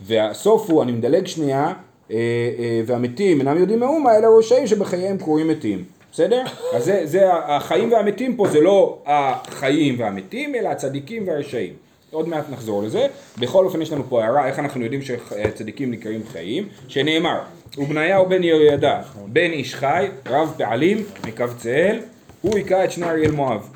והסוף 0.00 0.70
הוא, 0.70 0.82
אני 0.82 0.92
מדלג 0.92 1.26
שנייה, 1.26 1.72
אה, 2.11 2.16
אה, 2.58 2.80
והמתים 2.87 3.38
אינם 3.38 3.58
יודעים 3.58 3.80
מאומה, 3.80 4.16
אלא 4.16 4.28
רשעים 4.38 4.66
שבחייהם 4.66 5.18
קרויים 5.18 5.49
מתים. 5.49 5.84
בסדר? 6.12 6.44
אז 6.75 6.84
זה, 6.84 7.00
זה 7.04 7.32
החיים 7.32 7.92
והמתים 7.92 8.37
פה 8.37 8.49
זה 8.49 8.61
לא 8.61 8.99
החיים 9.06 10.00
והמתים, 10.00 10.54
אלא 10.54 10.68
הצדיקים 10.68 11.28
והרשעים. 11.28 11.81
עוד 12.12 12.28
מעט 12.28 12.45
נחזור 12.50 12.83
לזה. 12.83 13.07
בכל 13.38 13.64
אופן 13.64 13.83
יש 13.83 13.92
לנו 13.92 14.04
פה 14.09 14.25
הערה 14.25 14.47
איך 14.47 14.59
אנחנו 14.59 14.85
יודעים 14.85 15.02
שצדיקים 15.02 15.90
נקראים 15.90 16.23
חיים, 16.33 16.69
שנאמר, 16.88 17.38
ובניהו 17.78 18.28
בן 18.28 18.42
יהוידע, 18.42 19.00
בן 19.26 19.50
איש 19.50 19.75
חי, 19.75 20.07
רב 20.26 20.54
פעלים, 20.59 21.04
מקבצאל, 21.26 22.00
הוא 22.40 22.57
היכה 22.57 22.85
את 22.85 22.92
שני 22.92 23.07
אריאל 23.07 23.31
מואב. 23.31 23.69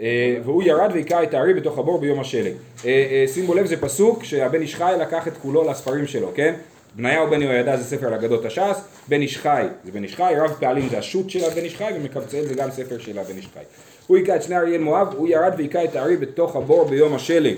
אה, 0.00 0.36
והוא 0.44 0.62
ירד 0.62 0.90
והיכה 0.92 1.22
את 1.22 1.34
הארי 1.34 1.54
בתוך 1.54 1.78
הבור 1.78 2.00
ביום 2.00 2.20
השלג. 2.20 2.52
אה, 2.84 2.90
אה, 3.10 3.24
שימו 3.28 3.54
לב, 3.54 3.66
זה 3.66 3.76
פסוק 3.80 4.24
שהבן 4.24 4.60
איש 4.60 4.74
חי 4.74 4.92
לקח 5.00 5.28
את 5.28 5.36
כולו 5.36 5.70
לספרים 5.70 6.06
שלו, 6.06 6.32
כן? 6.34 6.54
בניהו 6.94 7.30
בן 7.30 7.42
יהוידע 7.42 7.76
זה 7.76 7.84
ספר 7.84 8.06
על 8.06 8.14
אגדות 8.14 8.44
הש"ס, 8.44 8.80
בן 9.08 9.20
איש 9.20 9.38
חי 9.38 9.66
זה 9.84 9.92
בן 9.92 10.02
איש 10.02 10.16
חי, 10.16 10.34
רב 10.36 10.56
פעלים 10.60 10.88
זה 10.88 10.98
השו"ת 10.98 11.30
של 11.30 11.44
הבן 11.44 11.64
איש 11.64 11.76
חי, 11.76 11.92
ומקבצאל 11.96 12.44
זה 12.44 12.54
גם 12.54 12.70
ספר 12.70 12.98
של 12.98 13.18
הבן 13.18 13.36
איש 13.36 13.48
חי. 13.54 13.60
הוא 14.10 14.16
היכה 14.16 14.36
את 14.36 14.42
שני 14.42 14.56
אריאל 14.56 14.80
מואב, 14.80 15.14
הוא 15.16 15.28
ירד 15.28 15.52
והיכה 15.56 15.84
את 15.84 15.96
הארי 15.96 16.16
בתוך 16.16 16.56
הבור 16.56 16.84
ביום 16.84 17.14
השלג. 17.14 17.54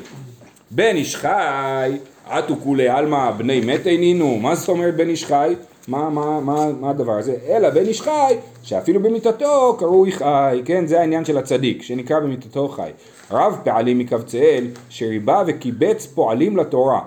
בן 0.71 0.97
איש 0.97 1.17
חי, 1.17 1.93
עטו 2.29 2.57
כולי 2.63 2.89
עלמא 2.89 3.31
בני 3.31 3.61
מתי 3.61 3.99
נינו, 3.99 4.39
מה 4.39 4.55
זאת 4.55 4.69
אומרת 4.69 4.97
בן 4.97 5.09
איש 5.09 5.25
חי? 5.25 5.55
מה, 5.89 6.11
מה, 6.11 6.41
מה, 6.41 6.73
מה 6.81 6.91
הדבר 6.91 7.13
הזה? 7.13 7.35
אלא 7.49 7.71
בן 7.71 7.87
איש 7.87 8.03
חי, 8.03 8.35
שאפילו 8.63 9.03
במיתתו 9.03 9.77
קרוי 9.79 10.13
חי, 10.13 10.63
כן? 10.65 10.87
זה 10.87 11.01
העניין 11.01 11.25
של 11.25 11.39
הצדיק, 11.39 11.83
שנקרא 11.83 12.21
במיתתו 12.21 12.69
חי. 12.69 12.91
רב 13.31 13.59
פעלים 13.65 13.99
מקבצאל, 13.99 14.65
שריבה 14.89 15.43
וקיבץ 15.47 16.07
פועלים 16.07 16.57
לתורה. 16.57 17.01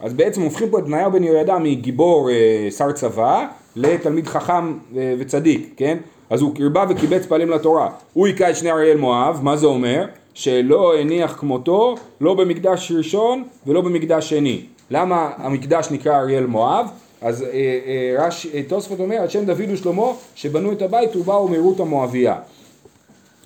אז 0.00 0.14
בעצם 0.14 0.42
הופכים 0.42 0.70
פה 0.70 0.78
את 0.78 0.84
בניהו 0.84 1.12
בן 1.12 1.24
יהוידע 1.24 1.58
מגיבור 1.58 2.30
אה, 2.30 2.68
שר 2.70 2.92
צבא 2.92 3.46
לתלמיד 3.76 4.26
חכם 4.26 4.78
אה, 4.96 5.14
וצדיק, 5.18 5.74
כן? 5.76 5.98
אז 6.30 6.42
הוא 6.42 6.54
ריבה 6.58 6.84
וקיבץ 6.88 7.26
פעלים 7.26 7.50
לתורה. 7.50 7.90
הוא 8.12 8.26
היכה 8.26 8.50
את 8.50 8.56
שני 8.56 8.70
אריאל 8.70 8.96
מואב, 8.96 9.38
מה 9.42 9.56
זה 9.56 9.66
אומר? 9.66 10.06
שלא 10.34 10.98
הניח 10.98 11.36
כמותו, 11.38 11.94
לא 12.20 12.34
במקדש 12.34 12.92
ראשון 12.92 13.44
ולא 13.66 13.80
במקדש 13.80 14.30
שני. 14.30 14.62
למה 14.90 15.30
המקדש 15.36 15.88
נקרא 15.90 16.18
אריאל 16.18 16.46
מואב? 16.46 16.86
אז 17.20 17.42
אה, 17.42 17.48
אה, 17.48 18.26
רש, 18.26 18.46
אה, 18.54 18.62
תוספות 18.68 19.00
אומר, 19.00 19.16
על 19.16 19.28
שם 19.28 19.44
דוד 19.44 19.70
ושלמה, 19.70 20.06
שבנו 20.34 20.72
את 20.72 20.82
הבית 20.82 21.16
ובאו 21.16 21.48
מרות 21.48 21.80
המואביה. 21.80 22.36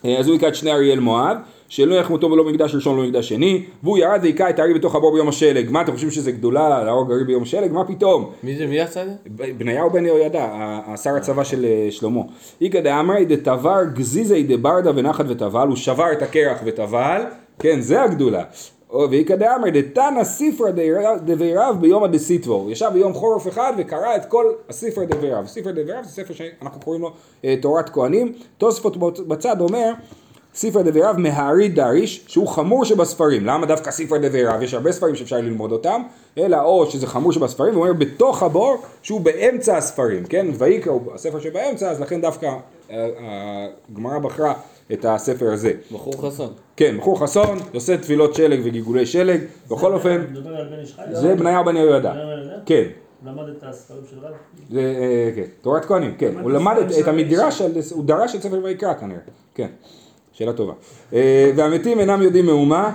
אה, 0.04 0.18
אז 0.18 0.26
הוא 0.26 0.32
היכה 0.34 0.48
את 0.48 0.54
שני 0.54 0.72
אריאל 0.72 1.00
מואב, 1.00 1.36
שלא 1.70 1.94
יחמותו 1.94 2.30
ולא 2.30 2.42
במקדש 2.42 2.74
ראשון 2.74 2.94
ולא 2.98 3.06
במקדש 3.06 3.28
שני, 3.28 3.64
והוא 3.82 3.98
ירד 3.98 4.18
והיכה 4.22 4.50
את 4.50 4.58
הארי 4.58 4.74
בתוך 4.74 4.94
הבור 4.94 5.12
ביום 5.12 5.28
השלג. 5.28 5.70
מה 5.70 5.82
אתם 5.82 5.92
חושבים 5.92 6.10
שזה 6.10 6.32
גדולה 6.32 6.84
להרוג 6.84 7.12
ארי 7.12 7.24
ביום 7.24 7.42
השלג? 7.42 7.72
מה 7.72 7.84
פתאום? 7.84 8.30
מי 8.42 8.56
זה, 8.56 8.66
מי 8.66 8.80
עשה 8.80 9.02
את 9.02 9.06
זה? 9.08 9.12
בניהו 9.58 9.90
בן 9.90 10.06
יהוידע, 10.06 10.44
ה- 10.44 10.96
שר 10.96 11.10
הצבא 11.16 11.44
של 11.44 11.64
אה, 11.64 11.88
שלמה. 11.90 12.20
איגא 12.60 12.80
דאמרי 12.80 13.24
דתבר 13.24 13.78
גזיזי 13.94 14.42
דברדה 14.42 14.90
ונחת 14.94 15.24
וטבל, 15.28 15.68
הוא 15.68 15.76
שבר 15.76 16.12
את 16.12 16.22
הקרח 16.22 16.58
וטבל, 16.64 17.22
כן, 17.58 17.80
זה 17.80 18.02
הגדולה. 18.02 18.44
ואיכא 19.10 19.36
דאמרי 19.36 19.70
דתנא 19.70 20.24
ספרא 20.24 20.70
דבירב 21.24 21.76
ביום 21.80 22.04
הדסיטבו, 22.04 22.54
הוא 22.54 22.70
ישב 22.70 22.90
ביום 22.92 23.12
חורף 23.12 23.48
אחד 23.48 23.72
וקרא 23.78 24.16
את 24.16 24.24
כל 24.24 24.44
הספר 24.68 25.04
דבירב. 25.04 25.46
ספר 25.46 25.70
דבירב 25.70 26.04
זה 26.04 26.10
ספר 26.10 26.34
שאנחנו 26.34 26.80
קוראים 26.80 27.02
לו 27.02 27.12
אה, 27.44 27.54
תורת 27.62 27.88
כהנים. 27.88 28.32
תוספות 28.58 28.96
בצד 29.28 29.60
אומר 29.60 29.92
ספר 30.54 30.82
דבירב 30.82 31.16
מהארי 31.18 31.68
דריש 31.68 32.24
שהוא 32.26 32.48
חמור 32.48 32.84
שבספרים. 32.84 33.46
למה 33.46 33.66
דווקא 33.66 33.90
ספר 33.90 34.18
דבירב 34.18 34.62
יש 34.62 34.74
הרבה 34.74 34.92
ספרים 34.92 35.16
שאפשר 35.16 35.36
ללמוד 35.36 35.72
אותם 35.72 36.02
אלא 36.38 36.62
או 36.62 36.90
שזה 36.90 37.06
חמור 37.06 37.32
שבספרים 37.32 37.74
הוא 37.74 37.82
אומר 37.82 37.92
בתוך 37.92 38.42
הבור 38.42 38.82
שהוא 39.02 39.20
באמצע 39.20 39.76
הספרים 39.76 40.24
כן? 40.24 40.46
ויקרא 40.58 40.92
הוא 40.92 41.14
הספר 41.14 41.40
שבאמצע 41.40 41.90
אז 41.90 42.00
לכן 42.00 42.20
דווקא 42.20 42.46
אה, 42.90 43.06
הגמרא 43.92 44.18
בחרה 44.18 44.54
את 44.92 45.04
הספר 45.04 45.52
הזה. 45.52 45.72
בחור 45.92 46.28
חסון. 46.28 46.52
כן 46.76 46.96
בחור 46.98 47.20
חסון 47.20 47.58
עושה 47.74 47.96
תפילות 47.96 48.34
שלג 48.34 48.60
וגיגולי 48.64 49.06
שלג. 49.06 49.40
בכל 49.70 49.94
אופן? 49.94 50.24
זה 51.12 51.34
בניהו 51.34 51.64
בן 51.64 51.76
יהוידע 51.76 52.12
כן. 52.66 52.84
למד 53.24 53.48
את 53.48 53.62
הספרים 53.62 54.00
של 54.10 54.18
רב? 54.18 54.32
זה, 54.70 54.80
אה, 54.80 55.30
כן, 55.36 55.50
תורת 55.60 55.84
כהנים, 55.84 56.14
כן, 56.18 56.38
הוא 56.42 56.50
למד 56.50 56.76
את, 57.00 57.08
המדרש, 57.08 57.62
הוא 57.90 58.04
דרש 58.04 58.34
את 58.34 58.42
ספר 58.42 58.60
ויקרא 58.64 58.94
כנראה, 58.94 59.20
כן, 59.54 59.68
שאלה 60.40 60.52
טובה. 60.52 60.72
אה, 61.12 61.50
והמתים 61.56 62.00
אינם 62.00 62.22
יודעים 62.22 62.46
מאומה, 62.46 62.92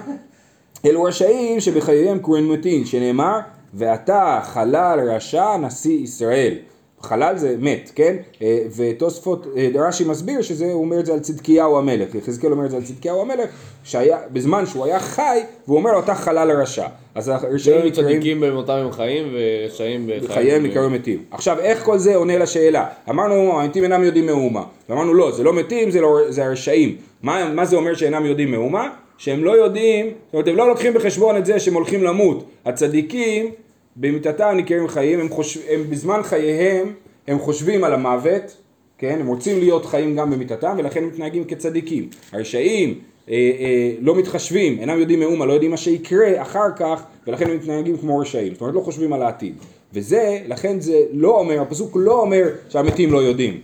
אלו 0.86 1.04
רשעים 1.04 1.60
שבחייהם 1.60 2.20
קוראים 2.20 2.52
מתים, 2.52 2.86
שנאמר, 2.86 3.40
ואתה 3.74 4.40
חלל 4.44 5.00
רשע 5.10 5.58
נשיא 5.58 6.04
ישראל. 6.04 6.54
חלל 7.02 7.38
זה 7.38 7.56
מת, 7.60 7.92
כן? 7.96 8.16
אה, 8.42 8.58
ותוספות, 8.76 9.48
אה, 9.58 9.70
רש"י 9.76 10.04
מסביר 10.04 10.42
שזה, 10.42 10.66
הוא 10.66 10.82
אומר 10.82 11.00
את 11.00 11.06
זה 11.06 11.14
על 11.14 11.20
צדקיהו 11.20 11.78
המלך, 11.78 12.16
יחזקאל 12.16 12.52
אומר 12.52 12.66
את 12.66 12.72
זה 12.72 12.78
על 12.78 12.84
צדקיהו 12.84 13.22
המלך, 13.22 13.50
שהיה, 13.84 14.18
בזמן 14.34 14.66
שהוא 14.66 14.86
היה 14.86 15.00
חי, 15.00 15.40
והוא 15.68 15.78
אומר 15.78 15.92
לו 15.92 16.00
אתה 16.00 16.16
חלל 16.16 16.52
רשע. 16.52 16.88
אז 17.16 17.30
הרשעים 17.30 17.86
נקראים... 17.86 17.92
צדיקים 17.92 18.40
במותם 18.40 18.74
הם 18.74 18.92
חיים 18.92 19.34
ורשעים 19.34 20.08
בחיים. 20.08 20.32
חייהם 20.32 20.64
נקראו 20.64 20.90
מתים. 20.90 21.24
עכשיו, 21.32 21.60
איך 21.60 21.84
כל 21.84 21.98
זה 21.98 22.16
עונה 22.16 22.38
לשאלה? 22.38 22.88
אמרנו, 23.10 23.62
המתים 23.62 23.84
אינם 23.84 24.04
יודעים 24.04 24.26
מאומה. 24.26 24.64
ואמרנו, 24.90 25.14
לא, 25.14 25.32
זה 25.32 25.44
לא 25.44 25.54
מתים, 25.54 25.92
זה, 25.92 26.02
לא, 26.02 26.20
זה 26.30 26.46
הרשעים. 26.46 26.96
מה, 27.26 27.54
מה 27.54 27.66
זה 27.66 27.76
אומר 27.76 27.94
שאינם 27.94 28.26
יודעים 28.26 28.52
מאומה? 28.52 28.90
שהם 29.18 29.44
לא 29.44 29.52
יודעים, 29.52 30.06
זאת 30.06 30.34
אומרת, 30.34 30.48
הם 30.48 30.56
לא 30.56 30.68
לוקחים 30.68 30.94
בחשבון 30.94 31.38
את 31.38 31.46
זה 31.46 31.60
שהם 31.60 31.74
הולכים 31.74 32.04
למות. 32.04 32.46
הצדיקים, 32.66 33.52
במיתתם 33.96 34.54
נקראים 34.58 34.88
חיים, 34.88 35.20
הם, 35.20 35.30
חושב, 35.30 35.60
הם 35.70 35.84
בזמן 35.90 36.24
חייהם, 36.24 36.94
הם 37.28 37.40
חושבים 37.40 37.84
על 37.84 37.94
המוות, 37.94 38.58
כן? 38.98 39.18
הם 39.20 39.28
רוצים 39.28 39.60
להיות 39.60 39.86
חיים 39.86 40.16
גם 40.16 40.32
במיתתם, 40.32 40.76
ולכן 40.78 41.04
הם 41.04 41.08
מתנהגים 41.08 41.44
כצדיקים. 41.44 42.10
הרשעים 42.32 43.00
אה, 43.30 43.34
אה, 43.34 43.92
לא 44.00 44.16
מתחשבים, 44.16 44.80
אינם 44.80 45.00
יודעים 45.00 45.20
מאומה, 45.20 45.46
לא 45.46 45.54
יודעים 45.54 45.72
מה 45.72 45.78
שיקרה 45.78 46.42
אחר 46.42 46.68
כך, 46.78 47.04
ולכן 47.28 47.50
הם 47.50 47.56
מתנהגים 47.56 47.98
כמו 47.98 48.18
רשעים. 48.18 48.54
זאת 48.54 48.62
אומרת, 48.62 48.76
לא 48.76 48.82
חושבים 48.82 49.14
על 49.14 49.22
העתיד. 49.22 49.56
וזה, 49.94 50.40
לכן 50.48 50.80
זה 50.80 51.02
לא 51.12 51.40
אומר, 51.40 51.62
הפסוק 51.62 51.98
לא 52.00 52.22
אומר 52.22 52.44
שהמתים 52.70 53.12
לא 53.12 53.18
יודעים, 53.18 53.60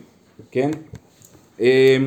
כן? 0.52 0.72
אה, 1.62 1.98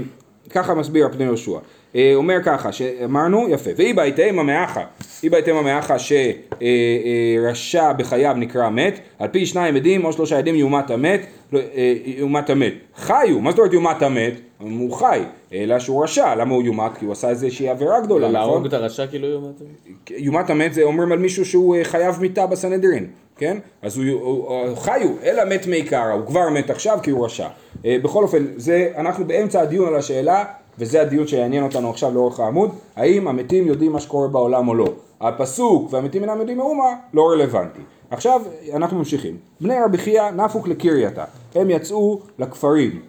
ככה 0.51 0.75
מסביר 0.75 1.07
הפני 1.07 1.25
יהושע. 1.25 1.59
אה, 1.97 2.13
אומר 2.15 2.43
ככה, 2.45 2.73
שאמרנו, 2.73 3.49
יפה, 3.49 3.71
ואי 3.77 3.93
בהתאם 3.93 4.39
המאחה, 4.39 4.85
אי 5.23 5.29
בהתאם 5.29 5.57
המאחה 5.57 5.97
שרשע 5.99 7.93
בחייו 7.93 8.35
נקרא 8.39 8.71
מת, 8.71 8.99
על 9.19 9.29
פי 9.29 9.47
שניים 9.47 9.77
עדים 9.77 10.05
או 10.05 10.13
שלושה 10.13 10.39
עדים 10.39 10.55
יומת 10.55 10.91
המת, 10.91 11.27
לא, 11.53 11.61
אה, 11.75 11.95
יומת 12.05 12.51
המת. 12.51 12.73
חיו, 12.97 13.41
מה 13.41 13.51
זאת 13.51 13.59
אומרת 13.59 13.73
יומת 13.73 14.03
המת? 14.03 14.33
הוא 14.59 14.93
חי, 14.93 15.21
אלא 15.53 15.79
שהוא 15.79 16.05
רשע, 16.05 16.35
למה 16.35 16.55
הוא 16.55 16.63
יומת? 16.63 16.99
כי 16.99 17.05
הוא 17.05 17.13
עשה 17.13 17.29
איזושהי 17.29 17.69
עבירה 17.69 18.01
גדולה, 18.01 18.29
נכון? 18.29 18.41
להרוג 18.41 18.67
את 18.67 18.73
הרשע 18.73 19.07
כאילו 19.07 19.29
יומת? 19.29 19.63
יומת 20.11 20.51
המת 20.51 20.75
זה 20.75 20.83
אומרים 20.83 21.13
על 21.13 21.19
מישהו 21.19 21.45
שהוא 21.45 21.77
אה, 21.77 21.85
חייב 21.85 22.21
מיתה 22.21 22.47
בסנהדרין, 22.47 23.07
כן? 23.37 23.57
אז 23.83 23.99
הוא, 23.99 24.05
הוא, 24.07 24.67
הוא 24.69 24.77
חיו, 24.77 25.11
אלא 25.23 25.45
מת 25.45 25.67
מעיקרא, 25.67 26.13
הוא 26.13 26.27
כבר 26.27 26.49
מת 26.49 26.71
עכשיו 26.71 26.99
כי 27.03 27.11
הוא 27.11 27.25
רשע. 27.25 27.49
אה, 27.85 27.97
בכל 28.03 28.23
אופן, 28.23 28.45
זה, 28.57 28.93
אנחנו 28.97 29.25
באמצע 29.25 29.61
הדיון 29.61 29.89
על 29.89 29.97
השאלה, 29.97 30.45
וזה 30.79 31.01
הדיון 31.01 31.27
שיעניין 31.27 31.65
אותנו 31.65 31.91
עכשיו 31.91 32.15
לאורך 32.15 32.41
העמוד, 32.41 32.71
האם 32.97 33.29
המתים 33.29 33.67
יודעים 33.67 33.93
מה 33.93 34.01
שקורה 34.01 34.29
בעולם 34.29 34.69
או 34.69 34.75
לא. 34.75 34.87
הפסוק 35.21 35.93
והמתים 35.93 36.23
אינם 36.23 36.41
יודעים 36.41 36.59
מאומה 36.59 36.95
לא 37.15 37.31
רלוונטי. 37.31 37.81
עכשיו 38.11 38.43
אנחנו 38.75 38.99
ממשיכים. 38.99 39.37
בני 39.61 39.75
רבי 39.85 39.99
חייא 39.99 40.31
נפוק 40.31 40.69
לקרייתה, 40.69 41.25
הם 41.55 41.71
יצאו 41.71 42.21
לכפרים. 42.39 43.01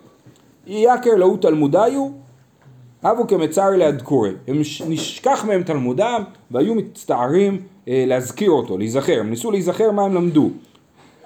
יקר 0.67 1.15
להו 1.15 1.37
תלמודיו 1.37 2.07
הבו 3.03 3.27
כמצר 3.27 3.69
להדקורי, 3.69 4.31
הם 4.47 4.61
נשכח 4.87 5.45
מהם 5.47 5.63
תלמודם 5.63 6.23
והיו 6.51 6.75
מצטערים 6.75 7.61
אה, 7.87 8.03
להזכיר 8.07 8.51
אותו, 8.51 8.77
להיזכר, 8.77 9.19
הם 9.19 9.29
ניסו 9.29 9.51
להיזכר 9.51 9.91
מה 9.91 10.01
הם 10.01 10.15
למדו. 10.15 10.49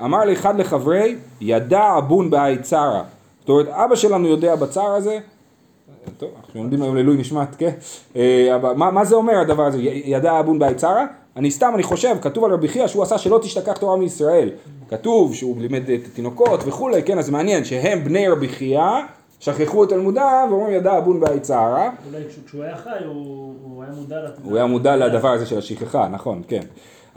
אמר 0.04 0.26
לאחד 0.26 0.60
לחברי, 0.60 1.16
ידע 1.42 1.98
אבון 1.98 2.30
בהאי 2.30 2.58
צרה. 2.58 3.04
זאת 3.50 3.68
אומרת, 3.68 3.68
אבא 3.86 3.96
שלנו 3.96 4.28
יודע 4.28 4.56
בצער 4.56 4.92
הזה, 4.96 5.20
טוב, 6.18 6.30
אנחנו 6.38 6.60
לומדים 6.62 6.82
היום 6.82 6.96
לעילוי 6.96 7.18
נשמת, 7.18 7.56
כן? 7.58 7.72
אה, 8.16 8.56
אבל 8.56 8.74
מה, 8.74 8.92
מה 8.92 9.06
זה 9.06 9.16
אומר 9.16 9.34
הדבר 9.40 9.64
הזה, 9.66 9.78
ידע 9.82 10.40
אבון 10.40 10.60
בהאי 10.60 10.76
צרה? 10.76 11.06
אני 11.36 11.52
סתם, 11.52 11.72
אני 11.76 11.84
חושב, 11.84 12.16
כתוב 12.22 12.46
על 12.46 12.52
רבי 12.52 12.68
חייא 12.68 12.88
שהוא 12.88 13.04
עשה 13.04 13.18
שלא 13.18 13.40
תשתכח 13.42 13.74
תורה 13.78 13.98
מישראל. 13.98 14.50
כתוב 14.90 15.36
שהוא 15.36 15.62
לימד 15.62 15.90
את 15.90 16.00
התינוקות 16.14 16.60
וכולי, 16.66 17.04
כן, 17.04 17.18
אז 17.20 17.30
מעניין 17.30 17.66
שהם 17.66 18.04
בני 18.04 18.28
רבי 18.28 18.48
חייא, 18.50 18.82
שכחו 19.40 19.84
את 19.84 19.90
תלמודם 19.90 20.48
ואומרים 20.50 20.74
ידע 20.76 20.98
אבון 20.98 21.20
בהאי 21.20 21.40
צרה. 21.40 21.90
אולי 22.12 22.24
כשהוא- 22.48 22.64
היה 22.64 22.78
חי 22.78 22.90
הוא 23.06 23.54
הוא 23.64 23.84
היה 23.84 23.92
מודע 23.94 24.16
לת- 24.24 24.38
הוא 24.44 24.56
היה 24.56 24.66
מודע 24.66 24.96
לדבר 24.96 25.30
הזה 25.32 25.46
של 25.46 25.58
השכחה, 25.58 26.08
נכון, 26.08 26.42
כן. 26.48 26.62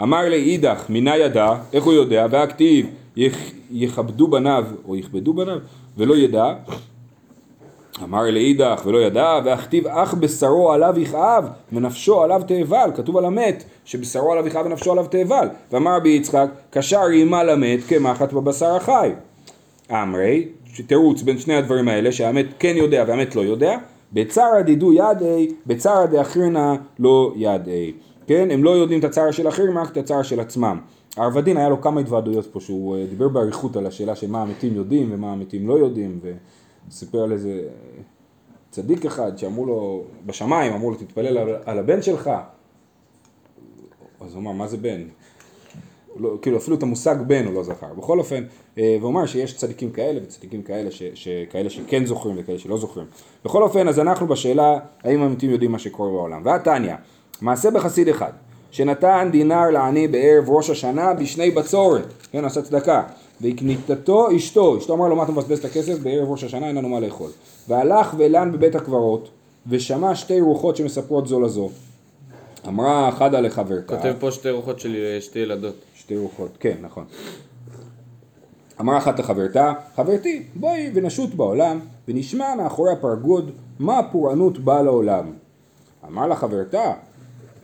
אמר 0.02 0.20
לי 0.28 0.36
אידך, 0.42 0.84
מינה 0.88 1.16
ידע, 1.16 1.52
איך 1.72 1.84
הוא 1.84 1.92
יודע? 1.92 2.26
והכתיב, 2.30 2.86
יכ- 3.16 3.36
יכבדו 3.70 4.28
בניו, 4.28 4.64
או 4.88 4.96
יכבדו 4.96 5.32
בניו, 5.34 5.58
ולא 5.96 6.14
ידע. 6.14 6.54
אמר 8.02 8.30
לאידך 8.30 8.82
ולא 8.86 8.98
ידע, 8.98 9.40
והכתיב 9.44 9.86
אך 9.86 10.14
בשרו 10.14 10.72
עליו 10.72 10.94
יכאב, 10.98 11.48
ונפשו 11.72 12.22
עליו 12.22 12.42
תאבל, 12.46 12.90
כתוב 12.94 13.16
על 13.16 13.24
המת, 13.24 13.64
שבשרו 13.84 14.32
עליו 14.32 14.46
יכאב 14.46 14.66
ונפשו 14.66 14.92
עליו 14.92 15.06
תאבל. 15.06 15.48
ואמר 15.72 15.96
רבי 15.96 16.08
יצחק, 16.08 16.48
קשר 16.70 17.02
רימה 17.02 17.44
למת 17.44 17.80
כמחט 17.88 18.32
בבשר 18.32 18.76
החי. 18.76 19.12
אמרי, 19.90 20.48
תירוץ 20.86 21.22
בין 21.22 21.38
שני 21.38 21.54
הדברים 21.54 21.88
האלה, 21.88 22.12
שהאמת 22.12 22.46
כן 22.58 22.74
יודע 22.76 23.04
והאמת 23.08 23.36
לא 23.36 23.40
יודע, 23.40 23.76
בצרא 24.12 24.60
דידו 24.60 24.92
ידעי, 24.92 25.48
בצרא 25.66 26.06
דאחרינה 26.06 26.74
לא 26.98 27.32
ידעי. 27.36 27.92
כן, 28.26 28.48
הם 28.50 28.64
לא 28.64 28.70
יודעים 28.70 29.00
את 29.00 29.04
הצער 29.04 29.30
של 29.30 29.48
אחרים, 29.48 29.78
רק 29.78 29.92
את 29.92 29.96
הצער 29.96 30.22
של 30.22 30.40
עצמם. 30.40 30.78
הערבדין 31.16 31.56
היה 31.56 31.68
לו 31.68 31.80
כמה 31.80 32.00
התוועדויות 32.00 32.52
פה 32.52 32.60
שהוא 32.60 32.96
אה, 32.96 33.06
דיבר 33.06 33.28
באריכות 33.28 33.76
על 33.76 33.86
השאלה 33.86 34.16
של 34.16 34.30
מה 34.30 34.42
המתים 34.42 34.74
יודעים 34.74 35.08
ומה 35.12 35.32
המתים 35.32 35.68
לא 35.68 35.78
יודעים 35.78 36.20
וסיפר 36.88 37.22
על 37.22 37.32
איזה 37.32 37.68
צדיק 38.70 39.06
אחד 39.06 39.38
שאמרו 39.38 39.66
לו, 39.66 40.04
בשמיים 40.26 40.72
אמרו 40.72 40.90
לו 40.90 40.96
תתפלל 40.96 41.38
על, 41.38 41.48
על 41.64 41.78
הבן 41.78 42.02
שלך 42.02 42.30
אז 44.20 44.34
הוא 44.34 44.40
אמר 44.40 44.52
מה 44.52 44.66
זה 44.66 44.76
בן? 44.76 45.02
לא, 46.16 46.38
כאילו 46.42 46.58
אפילו 46.58 46.76
את 46.76 46.82
המושג 46.82 47.16
בן 47.26 47.46
הוא 47.46 47.54
לא 47.54 47.62
זכר. 47.62 47.94
בכל 47.94 48.18
אופן, 48.18 48.44
אה, 48.78 48.96
והוא 49.00 49.10
אמר 49.10 49.26
שיש 49.26 49.56
צדיקים 49.56 49.90
כאלה 49.90 50.20
וצדיקים 50.22 50.62
כאלה, 50.62 50.90
ש, 50.90 51.02
שכאלה 51.14 51.70
שכן 51.70 52.06
זוכרים 52.06 52.36
וכאלה 52.38 52.58
שלא 52.58 52.78
זוכרים. 52.78 53.06
בכל 53.44 53.62
אופן, 53.62 53.88
אז 53.88 53.98
אנחנו 53.98 54.26
בשאלה 54.26 54.78
האם 55.04 55.22
המתים 55.22 55.50
יודעים 55.50 55.72
מה 55.72 55.78
שקורה 55.78 56.10
בעולם. 56.10 56.42
והתניא, 56.44 56.94
מעשה 57.40 57.70
בחסיד 57.70 58.08
אחד, 58.08 58.32
שנתן 58.72 59.28
דינר 59.32 59.70
לעני 59.70 60.08
בערב 60.08 60.44
ראש 60.50 60.70
השנה 60.70 61.14
בשני 61.14 61.50
בצורת, 61.50 62.04
כן, 62.32 62.44
עשה 62.44 62.62
צדקה, 62.62 63.02
והקניתתו 63.40 64.36
אשתו, 64.36 64.78
אשתו 64.78 64.94
אמר 64.94 65.08
לו 65.08 65.16
מה 65.16 65.22
אתה 65.22 65.32
מבזבז 65.32 65.58
את 65.58 65.64
הכסף 65.64 65.98
בערב 65.98 66.30
ראש 66.30 66.44
השנה 66.44 66.68
אין 66.68 66.76
לנו 66.76 66.88
מה 66.88 67.00
לאכול. 67.00 67.30
והלך 67.68 68.14
ואילן 68.18 68.52
בבית 68.52 68.74
הקברות, 68.74 69.28
ושמע 69.66 70.14
שתי 70.14 70.40
רוחות 70.40 70.76
שמספרות 70.76 71.26
זו 71.26 71.40
לזו. 71.40 71.70
אמרה 72.68 73.10
חדה 73.12 73.40
לחברתה. 73.40 73.96
כותב 73.96 74.14
פה 74.20 74.30
שתי 74.30 74.50
רוחות 74.50 74.80
של 74.80 75.18
שתי 75.20 75.38
ילדות. 75.38 75.74
שתי 75.94 76.16
רוחות, 76.16 76.56
כן, 76.60 76.76
נכון. 76.80 77.04
אמרה 78.80 78.98
אחת 78.98 79.18
לחברתה, 79.18 79.72
חברתי, 79.96 80.42
בואי 80.54 80.90
ונשוט 80.94 81.34
בעולם, 81.34 81.80
ונשמע 82.08 82.54
מאחורי 82.54 82.92
הפרגוד 82.92 83.50
מה 83.78 83.98
הפורענות 83.98 84.58
באה 84.58 84.82
לעולם. 84.82 85.32
אמר 86.08 86.26
לה 86.26 86.36
חברתה, 86.36 86.92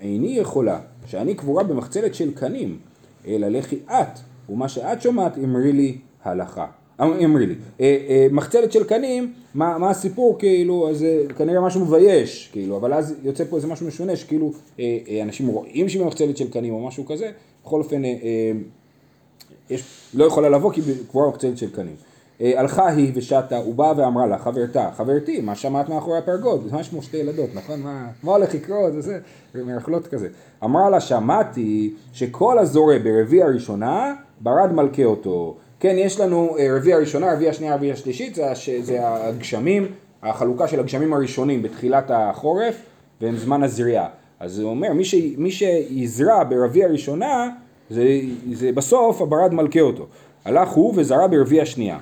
איני 0.01 0.39
יכולה, 0.39 0.79
שאני 1.09 1.35
קבורה 1.35 1.63
במחצלת 1.63 2.15
של 2.15 2.35
קנים, 2.35 2.79
אלא 3.27 3.49
לכי 3.49 3.77
את, 3.87 4.19
ומה 4.49 4.69
שאת 4.69 5.03
שומעת 5.03 5.39
אמרי 5.39 5.73
לי 5.73 5.99
הלכה. 6.25 6.67
אה, 7.01 7.25
אמרי 7.25 7.47
לי. 7.47 7.55
אה, 7.81 7.99
אה, 8.09 8.27
מחצלת 8.31 8.73
של 8.73 8.85
קנים, 8.85 9.33
מה, 9.55 9.79
מה 9.79 9.91
הסיפור 9.91 10.39
כאילו, 10.39 10.91
אז 10.91 10.99
זה 10.99 11.23
כנראה 11.39 11.61
משהו 11.61 11.81
מבייש, 11.81 12.49
כאילו, 12.53 12.77
אבל 12.77 12.93
אז 12.93 13.15
יוצא 13.23 13.45
פה 13.45 13.57
איזה 13.57 13.67
משהו 13.67 13.87
משונה, 13.87 14.17
שכאילו 14.17 14.53
אה, 14.81 14.99
אה, 15.09 15.23
אנשים 15.23 15.47
רואים 15.47 15.89
שהיא 15.89 16.05
מחצלת 16.05 16.37
של 16.37 16.51
קנים 16.51 16.75
או 16.75 16.87
משהו 16.87 17.07
כזה, 17.07 17.31
בכל 17.65 17.79
אופן, 17.81 18.05
אה, 18.05 18.11
אה, 18.11 18.53
יש, 19.71 19.85
לא 20.15 20.25
יכולה 20.25 20.49
לבוא 20.49 20.73
כי 20.73 20.81
קבורה 21.11 21.29
מחצלת 21.29 21.59
של 21.59 21.71
קנים. 21.71 21.95
אה, 22.41 22.61
הלכה 22.61 22.89
היא 22.89 23.13
ושתה, 23.15 23.57
הוא 23.57 23.75
בא 23.75 23.93
ואמרה 23.97 24.27
לה, 24.27 24.39
חברתה, 24.39 24.91
חברתי, 24.97 25.41
מה 25.41 25.55
שמעת 25.55 25.89
מאחורי 25.89 26.19
הפרגוד? 26.19 26.67
זה 26.69 26.77
ממש 26.77 26.89
כמו 26.89 27.03
שתי 27.03 27.17
ילדות, 27.17 27.51
נכון? 27.55 27.81
מה, 27.81 28.07
מה 28.23 28.33
הולך 28.33 28.55
לקרות? 28.55 28.93
זה 28.93 29.01
זה, 29.01 29.19
מרכלות 29.67 30.07
כזה. 30.07 30.29
אמרה 30.65 30.91
לה, 30.91 31.01
שמעתי 31.01 31.95
שכל 32.13 32.59
הזורע 32.59 32.99
ברביע 32.99 33.45
הראשונה, 33.47 34.15
ברד 34.41 34.73
מלכה 34.73 35.05
אותו. 35.05 35.57
כן, 35.81 35.95
יש 35.99 36.21
לנו 36.21 36.57
אה, 36.59 36.77
רביע 36.77 36.97
הראשונה, 36.97 37.33
רביע 37.35 37.51
השנייה, 37.51 37.75
רביע 37.75 37.93
השלישית, 37.93 38.35
זה, 38.35 38.51
הש- 38.51 38.71
זה 38.71 38.99
הגשמים, 39.03 39.87
החלוקה 40.23 40.69
של 40.69 40.81
הגשמים 40.81 41.13
הראשונים 41.15 41.63
בתחילת 41.63 42.11
החורף, 42.15 42.83
והם 43.21 43.37
זמן 43.37 43.63
הזריעה. 43.63 44.09
אז 44.41 44.59
הוא 44.59 44.71
אומר, 44.71 44.93
מי, 44.93 45.05
ש, 45.05 45.15
מי 45.37 45.51
שיזרע 45.51 46.45
ברביע 46.45 46.87
הראשונה, 46.87 47.49
זה, 47.91 48.05
זה 48.53 48.73
בסוף 48.73 49.21
הברד 49.23 49.55
מלכה 49.55 49.81
אותו. 49.81 50.07
הלך 50.45 50.69
הוא 50.69 50.95
וזרע 50.97 51.27
ברביע 51.27 51.63
השנייה. 51.63 51.99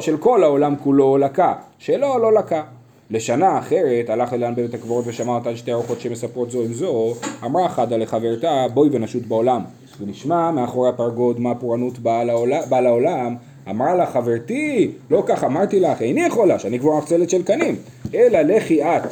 של 0.00 0.16
כל 0.16 0.44
העולם 0.44 0.74
כולו 0.82 1.18
לקה, 1.18 1.54
שלו 1.78 2.18
לא 2.18 2.32
לקה. 2.32 2.62
לשנה 3.10 3.58
אחרת 3.58 4.10
הלך 4.10 4.32
אלן 4.32 4.54
בבית 4.54 4.74
הקברות 4.74 5.04
ושמע 5.06 5.34
אותן 5.34 5.56
שתי 5.56 5.72
ארוחות 5.72 6.00
שמספרות 6.00 6.50
זו 6.50 6.62
עם 6.62 6.72
זו, 6.72 7.14
אמרה 7.44 7.68
חדה 7.68 7.96
לחברתה 7.96 8.66
בואי 8.74 8.88
ונשות 8.92 9.22
בעולם. 9.22 9.62
ונשמע 10.00 10.50
מאחורי 10.50 10.88
הפרגוד 10.88 11.40
מה 11.40 11.54
פורענות 11.54 11.98
בעל 11.98 12.30
העולם, 12.30 12.60
בעל 12.68 12.86
העולם 12.86 13.36
אמרה 13.70 13.94
לה 13.94 14.06
חברתי, 14.06 14.90
לא 15.10 15.22
כך 15.26 15.44
אמרתי 15.44 15.80
לך, 15.80 16.02
איני 16.02 16.26
יכולה 16.26 16.58
שאני 16.58 16.78
כבר 16.78 16.98
מחצלת 16.98 17.30
של 17.30 17.42
קנים, 17.42 17.76
אלא 18.14 18.40
לכי 18.40 18.82
את, 18.82 19.02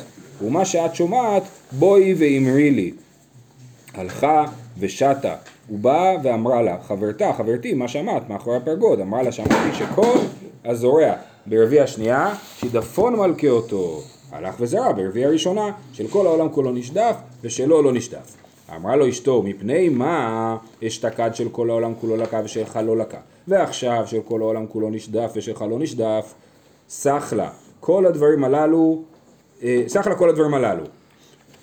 ומה 0.43 0.65
שאת 0.65 0.95
שומעת 0.95 1.43
בואי 1.73 2.15
ואמרי 2.19 2.71
לי. 2.71 2.93
הלכה 3.95 4.45
ושתה. 4.79 5.35
הוא 5.71 5.79
בא 5.79 6.17
ואמרה 6.23 6.63
לה, 6.63 6.77
חברתה, 6.83 7.33
חברתי, 7.33 7.75
מה 7.75 7.89
שמעת 7.89 8.29
מאחורי 8.29 8.57
הפרגוד? 8.57 9.01
אמרה 9.01 9.23
לה, 9.23 9.33
שמעתי 9.33 9.75
שכל 9.75 10.19
הזורע 10.65 11.13
ברביע 11.47 11.83
השנייה, 11.83 12.35
שידפון 12.57 13.17
מלכה 13.17 13.49
אותו. 13.49 14.01
הלך 14.33 14.55
וזרע 14.61 14.93
ברביע 14.93 15.27
הראשונה, 15.27 15.73
של 15.93 16.09
כל 16.09 16.27
העולם 16.27 16.49
כולו 16.49 16.73
נשדף, 16.73 17.17
ושלו 17.43 17.83
לא 17.83 17.93
נשדף. 17.93 18.37
אמרה 18.77 18.97
לו 18.97 19.09
אשתו, 19.09 19.43
מפני 19.43 19.89
מה 19.89 20.57
אשתקד 20.87 21.31
של 21.35 21.49
כל 21.49 21.71
העולם 21.71 21.95
כולו 22.01 22.17
לקה 22.17 22.41
ושלך 22.45 22.79
לא 22.87 22.97
לקה? 22.97 23.19
ועכשיו 23.49 24.05
של 24.07 24.21
כל 24.25 24.41
העולם 24.41 24.67
כולו 24.67 24.91
נשדף 24.91 25.33
ושלך 25.37 25.63
לא 25.63 25.79
נשדף, 25.79 26.35
סח 26.89 27.33
לה. 27.37 27.51
כל 27.81 28.07
הדברים 28.07 28.45
הללו, 28.45 29.03
אה, 29.63 29.83
סח 29.89 30.07
לה 30.07 30.15
כל 30.15 30.29
הדברים 30.29 30.55
הללו. 30.55 30.85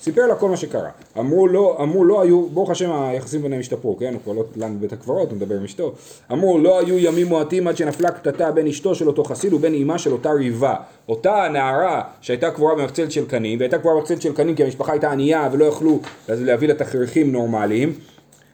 סיפר 0.02 0.28
לה 0.28 0.36
כל 0.36 0.50
מה 0.50 0.58
שקרה. 0.58 0.90
אמרו 1.20 1.48
לא, 1.48 1.78
אמרו 1.82 2.06
לא 2.06 2.22
היו, 2.22 2.50
ברוך 2.50 2.70
השם 2.70 2.92
היחסים 2.92 3.42
ביניהם 3.42 3.60
השתפרו, 3.60 3.98
כן? 3.98 4.14
הוא 4.14 4.22
כבר 4.24 4.34
לא 4.34 4.44
לן 4.56 4.78
בבית 4.78 4.94
הקברות, 4.94 5.30
הוא 5.30 5.38
מדבר 5.38 5.56
עם 5.56 5.64
אשתו. 5.64 5.94
אמרו 6.32 6.58
לא 6.58 6.80
היו 6.80 6.98
ימים 6.98 7.28
מועטים 7.28 7.68
עד 7.68 7.78
שנפלה 7.78 8.12
קטטה 8.12 8.52
בין 8.52 8.68
אשתו 8.68 8.96
של 8.96 9.08
אותו 9.08 9.24
חסיד 9.24 9.54
ובין 9.54 9.76
אמה 9.76 9.98
של 9.98 10.12
אותה 10.12 10.32
ריבה. 10.32 10.76
אותה 11.10 11.48
נערה 11.54 12.02
שהייתה 12.22 12.52
קבורה 12.52 12.76
במחצלת 12.76 13.12
של 13.12 13.26
קנים, 13.26 13.60
והייתה 13.60 13.78
קבורה 13.78 13.96
במחצלת 13.96 14.22
של 14.22 14.34
קנים 14.34 14.56
כי 14.56 14.64
המשפחה 14.64 14.92
הייתה 14.92 15.12
ענייה 15.12 15.50
ולא 15.52 15.66
יכלו 15.66 16.00
להביא 16.30 16.68
לה 16.68 16.74
תכריכים 16.74 17.32
נורמליים. 17.32 17.94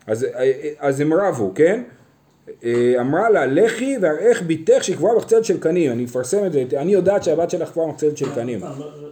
אז, 0.07 0.27
אז 0.79 0.99
הם 0.99 1.13
רבו, 1.13 1.51
כן? 1.55 1.83
אה, 2.63 2.95
אמרה 2.99 3.29
לה, 3.29 3.45
לכי 3.45 3.97
ואראך 4.01 4.41
בתך 4.47 4.83
שהיא 4.83 4.95
קבורה 4.95 5.13
במחצלת 5.13 5.45
של 5.45 5.59
קנים. 5.59 5.91
אני 5.91 6.03
מפרסם 6.03 6.45
את 6.45 6.53
זה, 6.53 6.63
אני 6.77 6.93
יודעת 6.93 7.23
שהבת 7.23 7.49
שלך 7.49 7.71
קבורה 7.71 7.87
במחצלת 7.87 8.17
של 8.17 8.35
קנים. 8.35 8.59
פעם, 8.59 8.79
לא- 8.79 8.85
לא- 8.85 8.91
לא 9.01 9.07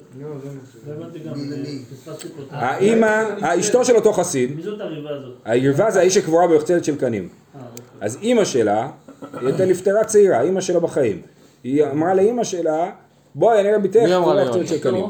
אה. 2.51 2.69
האימא, 2.69 3.23
אשתו 3.41 3.85
של 3.85 3.95
אותו 3.95 4.13
חסיד, 4.13 4.55
מי 4.55 4.61
זאת 4.61 4.81
הריבה 4.81 5.09
הזאת? 5.09 5.33
הירבה 5.45 5.91
זה 5.91 5.99
האיש 5.99 6.15
שקבורה 6.15 6.47
במחצלת 6.47 6.83
של 6.83 6.95
קנים. 6.95 7.29
אה, 7.55 7.61
אוקיי. 7.71 7.85
אז 8.01 8.17
אימא 8.21 8.45
שלה, 8.45 8.89
היא 9.33 9.47
הייתה 9.47 9.65
נפטרה 9.65 10.03
צעירה, 10.03 10.41
אימא 10.41 10.61
שלה 10.61 10.79
בחיים. 10.79 11.21
היא 11.63 11.85
אמרה 11.85 12.13
לאימא 12.13 12.43
שלה, 12.43 12.91
בואי 13.35 13.59
אני 13.59 13.69
אראה 13.69 13.79
בתך, 13.79 13.95
מי 13.95 14.15
אמרה? 14.15 14.45
במחצלת 14.45 14.67
של 14.67 14.79
קנים. 14.79 15.05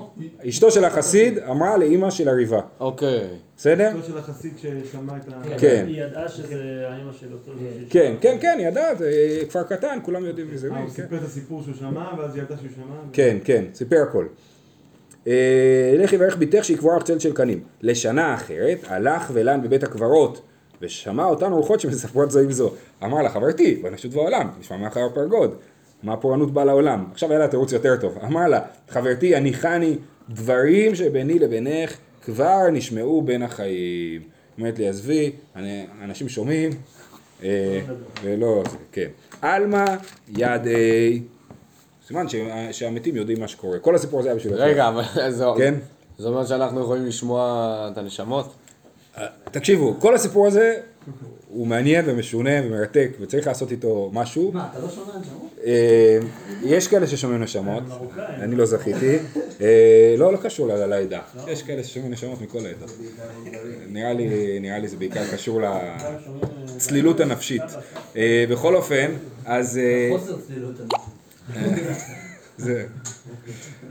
אשתו 0.49 0.71
של 0.71 0.85
החסיד 0.85 1.39
אמרה 1.39 1.77
לאימא 1.77 2.09
של 2.09 2.29
הריבה. 2.29 2.61
אוקיי. 2.79 3.27
בסדר? 3.57 3.89
אשתו 3.89 4.07
של 4.07 4.17
החסיד 4.17 4.53
ששמע 4.57 5.17
את 5.17 5.33
ה... 5.33 5.57
כן. 5.57 5.85
היא 5.87 6.03
ידעה 6.03 6.29
שזה 6.29 6.85
האימא 6.87 7.11
של 7.13 7.33
אותו... 7.33 7.51
כן, 7.89 8.15
כן, 8.21 8.37
כן, 8.41 8.55
היא 8.57 8.67
ידעה, 8.67 8.95
זה 8.95 9.11
כפר 9.49 9.63
קטן, 9.63 9.99
כולם 10.03 10.25
יודעים 10.25 10.47
מי 10.51 10.57
זה 10.57 10.67
אה, 10.67 10.73
מי. 10.73 10.79
הוא 10.79 10.87
כן. 10.87 11.03
סיפר 11.03 11.15
את 11.17 11.23
הסיפור 11.23 11.63
שהוא 11.63 11.75
שמע, 11.79 12.05
ואז 12.17 12.35
היא 12.35 12.43
ידעה 12.43 12.57
שהוא 12.57 12.69
שמע. 12.75 12.95
כן, 13.13 13.37
כן, 13.43 13.65
סיפר 13.73 14.03
הכל. 14.09 14.25
אה, 15.27 15.95
לכי 15.97 16.17
ואיך 16.17 16.37
ביתך 16.37 16.65
שהיא 16.65 16.77
קבורה 16.77 16.97
מחצלת 16.97 17.21
של 17.21 17.33
קנים. 17.33 17.63
לשנה 17.81 18.33
אחרת, 18.33 18.79
הלך 18.87 19.29
ולן 19.33 19.61
בבית 19.61 19.83
הקברות, 19.83 20.41
ושמע 20.81 21.25
אותן 21.25 21.51
רוחות 21.51 21.79
שמספרות 21.79 22.31
זו 22.31 22.39
עם 22.39 22.51
זו. 22.51 22.71
אמר 23.03 23.21
לה, 23.21 23.29
חברתי, 23.29 23.75
בנשות 23.75 24.11
בעולם, 24.11 24.49
נשמע 24.59 24.77
מאחר 24.77 25.01
הפרגוד. 25.11 25.55
מה 26.03 26.13
הפורענות 26.13 26.51
באה 26.53 26.65
לעולם? 26.65 27.05
עכשיו 27.11 27.29
היה 27.29 27.39
לה 27.39 27.47
תירוץ 27.47 27.71
יותר 27.71 27.95
טוב. 28.01 28.17
אמר 28.23 28.47
לה, 28.47 28.59
חברתי, 28.89 29.35
הניחני 29.35 29.97
דברים 30.29 30.95
שביני 30.95 31.39
לבינך 31.39 31.93
כבר 32.25 32.69
נשמעו 32.71 33.21
בין 33.21 33.43
החיים. 33.43 34.21
אומרת 34.57 34.79
לי, 34.79 34.87
עזבי, 34.89 35.31
אני- 35.55 35.85
אנשים 36.03 36.29
שומעים, 36.29 36.71
אה, 37.43 37.79
ולא, 38.23 38.63
כן. 38.91 39.07
עלמא 39.41 39.85
ידי, 40.37 41.21
סימן 42.07 42.25
שהמתים 42.71 43.15
יודעים 43.15 43.39
מה 43.39 43.47
שקורה. 43.47 43.79
כל 43.79 43.95
הסיפור 43.95 44.19
הזה 44.19 44.29
היה 44.29 44.35
בשביל... 44.35 44.53
רגע, 44.53 44.87
אבל 44.87 45.03
זה... 45.31 45.45
כן? 45.57 45.73
זה 46.17 46.27
אומר 46.27 46.45
שאנחנו 46.45 46.81
יכולים 46.81 47.05
לשמוע 47.05 47.43
את 47.91 47.97
הנשמות? 47.97 48.53
תקשיבו, 49.51 49.95
כל 49.99 50.15
הסיפור 50.15 50.47
הזה 50.47 50.75
הוא 51.49 51.67
מעניין 51.67 52.05
ומשונה 52.07 52.49
ומרתק 52.63 53.09
וצריך 53.19 53.47
לעשות 53.47 53.71
איתו 53.71 54.09
משהו. 54.13 54.51
מה, 54.51 54.67
אתה 54.71 54.79
לא 54.79 54.89
שומע 54.89 55.07
נשמות? 55.21 55.50
אה, 55.65 56.19
יש 56.63 56.87
כאלה 56.87 57.07
ששומעים 57.07 57.43
נשמות, 57.43 57.83
אני 58.17 58.55
לא 58.55 58.65
זכיתי. 58.65 59.17
אה, 59.61 60.15
לא, 60.17 60.33
לא 60.33 60.37
קשור 60.37 60.67
לעדה. 60.67 61.19
יש 61.47 61.63
כאלה 61.63 61.83
ששומעים 61.83 62.11
נשמות 62.11 62.41
מכל 62.41 62.65
העדות. 62.65 62.97
נראה 64.61 64.79
לי, 64.79 64.87
זה 64.87 64.97
בעיקר 64.97 65.23
קשור 65.33 65.61
לצלילות 66.75 67.19
הנפשית. 67.19 67.61
אה, 68.15 68.45
בכל 68.49 68.75
אופן, 68.75 69.11
אז... 69.45 69.79
חוסר 70.11 70.37
צלילות 70.47 70.75
הנפשית. 70.79 72.11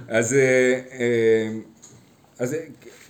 אז, 0.08 0.36
אז 2.38 2.56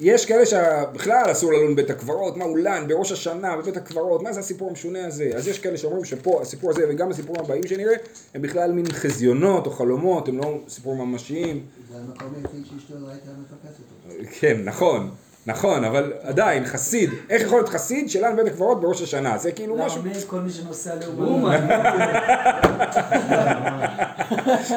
יש 0.00 0.26
כאלה 0.26 0.46
שבכלל 0.46 1.22
אסור 1.32 1.52
ללון 1.52 1.72
בבית 1.72 1.90
הקברות, 1.90 2.36
מה 2.36 2.44
הוא 2.44 2.58
לן 2.58 2.84
בראש 2.88 3.12
השנה 3.12 3.56
בבית 3.56 3.76
הקברות, 3.76 4.22
מה 4.22 4.32
זה 4.32 4.40
הסיפור 4.40 4.68
המשונה 4.68 5.06
הזה? 5.06 5.30
אז 5.36 5.48
יש 5.48 5.58
כאלה 5.58 5.78
שאומרים 5.78 6.04
שפה 6.04 6.42
הסיפור 6.42 6.70
הזה 6.70 6.86
וגם 6.88 7.10
הסיפורים 7.10 7.44
הבאים 7.44 7.66
שנראה 7.66 7.94
הם 8.34 8.42
בכלל 8.42 8.72
מין 8.72 8.92
חזיונות 8.92 9.66
או 9.66 9.70
חלומות, 9.70 10.28
הם 10.28 10.38
לא 10.38 10.58
סיפורים 10.68 10.98
ממשיים. 11.00 11.66
זה 11.92 11.98
המקום 11.98 12.34
היחיד 12.36 12.66
שאשתו 12.66 12.94
לא 13.00 13.08
הייתה 13.08 13.30
מפקסת 13.40 13.80
אותו. 13.80 14.30
כן, 14.40 14.60
נכון, 14.64 15.10
נכון, 15.46 15.84
אבל 15.84 16.12
עדיין, 16.20 16.64
חסיד, 16.64 17.10
איך 17.30 17.42
יכול 17.42 17.58
להיות 17.58 17.68
חסיד 17.68 18.10
שלן 18.10 18.36
בבית 18.36 18.46
הקברות 18.46 18.80
בראש 18.80 19.02
השנה? 19.02 19.38
זה 19.38 19.52
כאילו 19.52 19.76
משהו, 19.76 20.02
כל 20.26 20.40
מי 20.40 20.50
שנוסע 20.50 20.94
לאומן. 20.94 21.68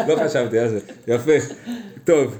לא 0.08 0.16
חשבתי 0.26 0.60
על 0.60 0.70
זה, 0.70 0.80
יפה, 1.08 1.32
טוב. 2.04 2.38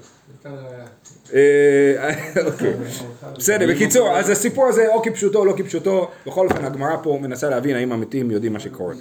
בסדר, 3.38 3.68
בקיצור, 3.70 4.18
אז 4.18 4.30
הסיפור 4.30 4.68
הזה 4.68 4.88
או 4.88 5.02
כפשוטו 5.02 5.40
או 5.40 5.46
לא 5.46 5.54
כפשוטו, 5.58 6.10
בכל 6.28 6.48
אופן 6.48 6.66
הגמרא 6.66 6.98
פה 7.04 7.20
מנסה 7.22 7.50
להבין 7.50 7.76
האם 7.76 7.92
המתים 7.92 8.32
יודעים 8.32 8.54
מה 8.54 8.60
שקורה. 8.60 8.94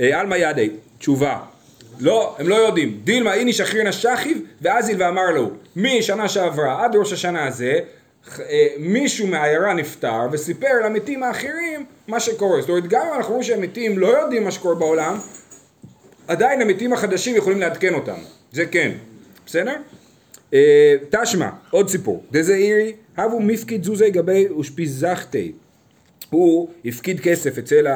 אה, 0.00 0.20
עלמא 0.20 0.34
ידי, 0.34 0.70
תשובה. 0.98 1.38
לא, 2.00 2.36
הם 2.38 2.48
לא 2.48 2.54
יודעים. 2.54 3.00
דילמה 3.04 3.34
איני 3.34 3.52
שחרירנה 3.52 3.92
שכיב, 3.92 4.38
ואזיל 4.62 5.02
ואמר 5.02 5.30
לו, 5.30 5.50
משנה 5.76 6.28
שעברה 6.28 6.84
עד 6.84 6.96
ראש 6.96 7.12
השנה 7.12 7.46
הזה, 7.46 7.78
אה, 8.40 8.66
מישהו 8.78 9.26
מהעיירה 9.26 9.74
נפטר 9.74 10.28
וסיפר 10.32 10.84
למתים 10.84 11.22
האחרים 11.22 11.86
מה 12.08 12.20
שקורה. 12.20 12.60
זאת 12.60 12.70
אומרת, 12.70 12.86
גם 12.86 13.06
אם 13.08 13.14
אנחנו 13.14 13.30
רואים 13.30 13.42
שהמתים 13.42 13.98
לא 13.98 14.06
יודעים 14.06 14.44
מה 14.44 14.50
שקורה 14.50 14.74
בעולם, 14.74 15.18
עדיין 16.28 16.62
המתים 16.62 16.92
החדשים 16.92 17.36
יכולים 17.36 17.60
לעדכן 17.60 17.94
אותם. 17.94 18.18
זה 18.52 18.66
כן. 18.66 18.92
בסדר? 19.46 19.74
אה, 20.56 21.22
תשמע, 21.22 21.50
עוד 21.70 21.88
סיפור. 21.88 22.24
דזעירי, 22.32 22.92
הבו 23.16 23.40
מפקיד 23.40 23.84
זוזי 23.84 24.10
גבי 24.10 24.48
אושפיזכתי. 24.50 25.52
הוא 26.30 26.68
הפקיד 26.84 27.20
כסף 27.20 27.58
אצל 27.58 27.86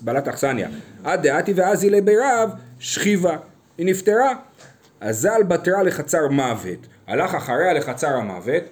בעלת 0.00 0.26
האכסניה. 0.26 0.68
עד 1.04 1.22
דעתי 1.22 1.52
ואזי 1.56 1.90
לבירב, 1.90 2.50
שכיבה. 2.78 3.36
היא 3.78 3.86
נפטרה. 3.86 4.34
אזל 5.00 5.42
בתרה 5.48 5.82
לחצר 5.82 6.28
מוות. 6.28 6.86
הלך 7.06 7.34
אחריה 7.34 7.72
לחצר 7.72 8.08
המוות, 8.08 8.62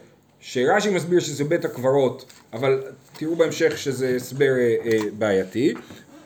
שרש"י 0.41 0.91
מסביר 0.91 1.21
שזה 1.21 1.45
בית 1.45 1.65
הקברות, 1.65 2.33
אבל 2.53 2.83
תראו 3.19 3.37
בהמשך 3.37 3.79
שזה 3.79 4.17
הסבר 4.17 4.53
אה, 4.59 4.77
אה, 4.87 4.99
בעייתי. 5.19 5.75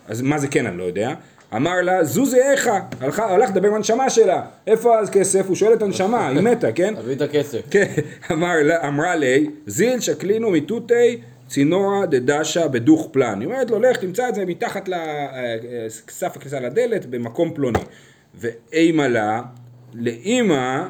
אז 0.09 0.23
מה 0.23 0.39
זה 0.39 0.49
כן 0.49 0.67
אני 0.67 0.79
לא 0.79 0.85
יודע. 0.85 1.15
אמר 1.57 1.81
לה, 1.83 2.05
זוזי 2.05 2.41
איכה, 2.53 2.79
הלך 3.01 3.51
לדבר 3.51 3.69
עם 3.69 3.75
הנשמה 3.75 4.11
שלה, 4.11 4.43
איפה 4.67 5.01
הכסף? 5.01 5.47
הוא 5.47 5.57
שואל 5.57 5.73
את 5.73 5.83
הנשמה, 5.83 6.29
היא 6.29 6.41
מתה, 6.41 6.73
כן? 6.73 6.95
תביא 6.95 7.15
את 7.17 7.21
הכסף. 7.21 7.61
כן, 7.71 7.93
אמר, 8.33 8.53
לה- 8.63 8.89
אמרה 8.89 9.17
לי, 9.17 9.47
זיל 9.67 10.01
שקלינו 10.01 10.51
מתותי 10.51 11.19
צינורה 11.47 12.07
דדשה 12.07 12.69
בדוך 12.69 13.09
פלן. 13.13 13.41
היא 13.41 13.47
אומרת 13.49 13.71
לו, 13.71 13.81
לך 13.81 13.97
תמצא 13.97 14.29
את 14.29 14.35
זה 14.35 14.45
מתחת 14.47 14.89
לסף 14.89 16.37
הכניסה 16.37 16.61
לדלת 16.61 17.07
במקום 17.07 17.55
פלוני. 17.55 17.79
ואימה 18.35 19.09
לה, 19.09 19.43
לאימא, 19.95 20.83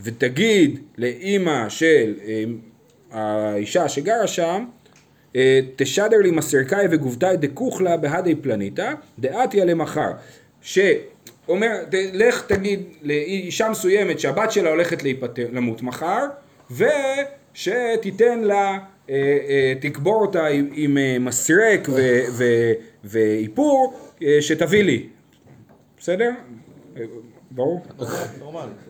ותגיד 0.00 0.78
לאימא 0.98 1.68
של 1.68 2.14
אה, 2.26 2.44
האישה 3.12 3.88
שגרה 3.88 4.26
שם, 4.26 4.44
אה, 4.44 4.64
תשדר 5.76 6.18
לי 6.18 6.30
מסרקאי 6.30 6.86
וגובתאי 6.90 7.36
דכוכלה 7.36 7.96
בהדי 7.96 8.34
פלניתא, 8.34 8.92
דעתיה 9.18 9.64
למחר. 9.64 10.10
שאומר, 10.62 11.70
לך 12.12 12.46
תגיד 12.46 12.80
לאישה 13.02 13.68
מסוימת 13.68 14.20
שהבת 14.20 14.52
שלה 14.52 14.70
הולכת 14.70 15.02
להיפטר, 15.02 15.46
למות 15.52 15.82
מחר, 15.82 16.24
ושתיתן 16.70 18.38
לה, 18.40 18.78
אה, 19.10 19.14
אה, 19.48 19.72
תקבור 19.80 20.20
אותה 20.22 20.46
עם, 20.72 20.98
אה, 20.98 21.16
מסרק 21.20 21.88
ו- 21.88 22.20
ו- 22.32 22.72
ואיפור, 23.04 23.94
אה, 24.22 24.36
שתביא 24.40 24.82
לי. 24.82 25.06
בסדר? 25.98 26.30
אה, 26.96 27.02
ברור? 27.50 27.80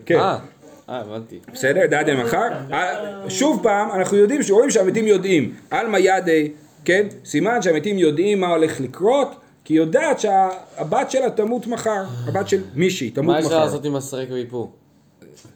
כן. 0.05 0.19
אה, 0.89 0.99
הבנתי. 0.99 1.39
בסדר? 1.53 1.81
דעתי 1.89 2.15
מחר. 2.15 2.47
אה, 2.73 3.29
שוב 3.29 3.59
פעם, 3.63 3.91
אנחנו 3.91 4.17
יודעים, 4.17 4.43
שרואים 4.43 4.69
שהמתים 4.71 5.07
יודעים. 5.07 5.53
עלמא 5.71 5.97
ידי, 5.97 6.51
כן? 6.85 7.07
סימן 7.25 7.61
שהמתים 7.61 7.97
יודעים 7.97 8.39
מה 8.39 8.47
הולך 8.47 8.81
לקרות, 8.81 9.35
כי 9.63 9.73
היא 9.73 9.79
יודעת 9.79 10.19
שהבת 10.19 11.11
שלה 11.11 11.29
תמות 11.29 11.67
מחר. 11.67 12.03
הבת 12.27 12.47
של 12.47 12.61
מישהי 12.75 13.09
תמות 13.09 13.33
מה 13.35 13.39
יש 13.39 13.45
לה 13.45 13.51
מחר. 13.51 13.65
לעשות 13.65 13.85
עם 13.85 13.95
הסרק 13.95 14.27
ואיפור? 14.31 14.71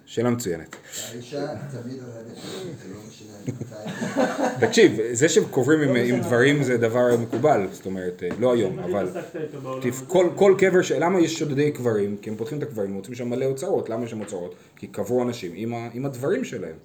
שאלה 0.06 0.30
מצוינת. 0.30 0.76
האישה 1.12 1.48
תמיד 1.72 1.98
אוהבת, 2.04 2.36
זה 2.36 2.94
לא 2.94 3.00
משנה 3.08 3.34
מתי. 3.48 4.66
תקשיב, 4.66 5.00
זה 5.12 5.30
שקוברים 5.30 5.96
עם, 5.96 6.22
דברים 6.22 6.64
זה 6.64 6.78
דבר 6.78 7.18
מקובל, 7.18 7.68
זאת 7.72 7.86
אומרת, 7.86 8.24
אה, 8.24 8.30
לא 8.40 8.54
היום, 8.54 8.80
אבל... 8.80 9.10
כל, 10.08 10.30
כל 10.36 10.56
קבר. 10.58 10.80
למה 11.00 11.20
יש 11.20 11.40
שודדי 11.40 11.72
קברים? 11.72 12.18
כי 12.22 12.30
הם 12.30 12.36
פותחים 12.36 12.58
את 12.58 12.64
הקברים, 12.64 12.92
מוצאים 12.92 13.16
שם 13.16 13.30
מלא 13.30 13.46
אוצרות, 13.46 13.90
למה 13.90 14.06
יש 14.06 14.12
שם 14.12 14.22
אוצרות? 14.22 14.56
כי 14.76 14.88
קברו 14.88 15.24
אנשים 15.24 15.52
עם, 15.94 16.06
הדברים 16.06 16.44
שלהם, 16.44 16.76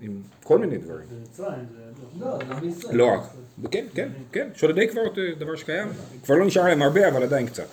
עם 0.00 0.20
כל 0.42 0.58
מיני 0.58 0.78
דברים. 0.78 1.06
במצרים 1.18 1.66
זה... 1.72 1.88
לא. 2.20 2.38
לא 2.92 3.04
רק. 3.14 3.20
כן, 3.70 3.86
כן, 3.94 4.08
כן, 4.32 4.48
שודדי 4.54 4.86
קברות 4.86 5.18
אה, 5.18 5.24
דבר 5.38 5.56
שקיים. 5.56 5.88
כבר 6.24 6.34
לא 6.34 6.46
נשאר 6.46 6.64
להם 6.64 6.82
הרבה, 6.82 7.08
אבל 7.08 7.22
עדיין 7.22 7.46
קצת. 7.46 7.66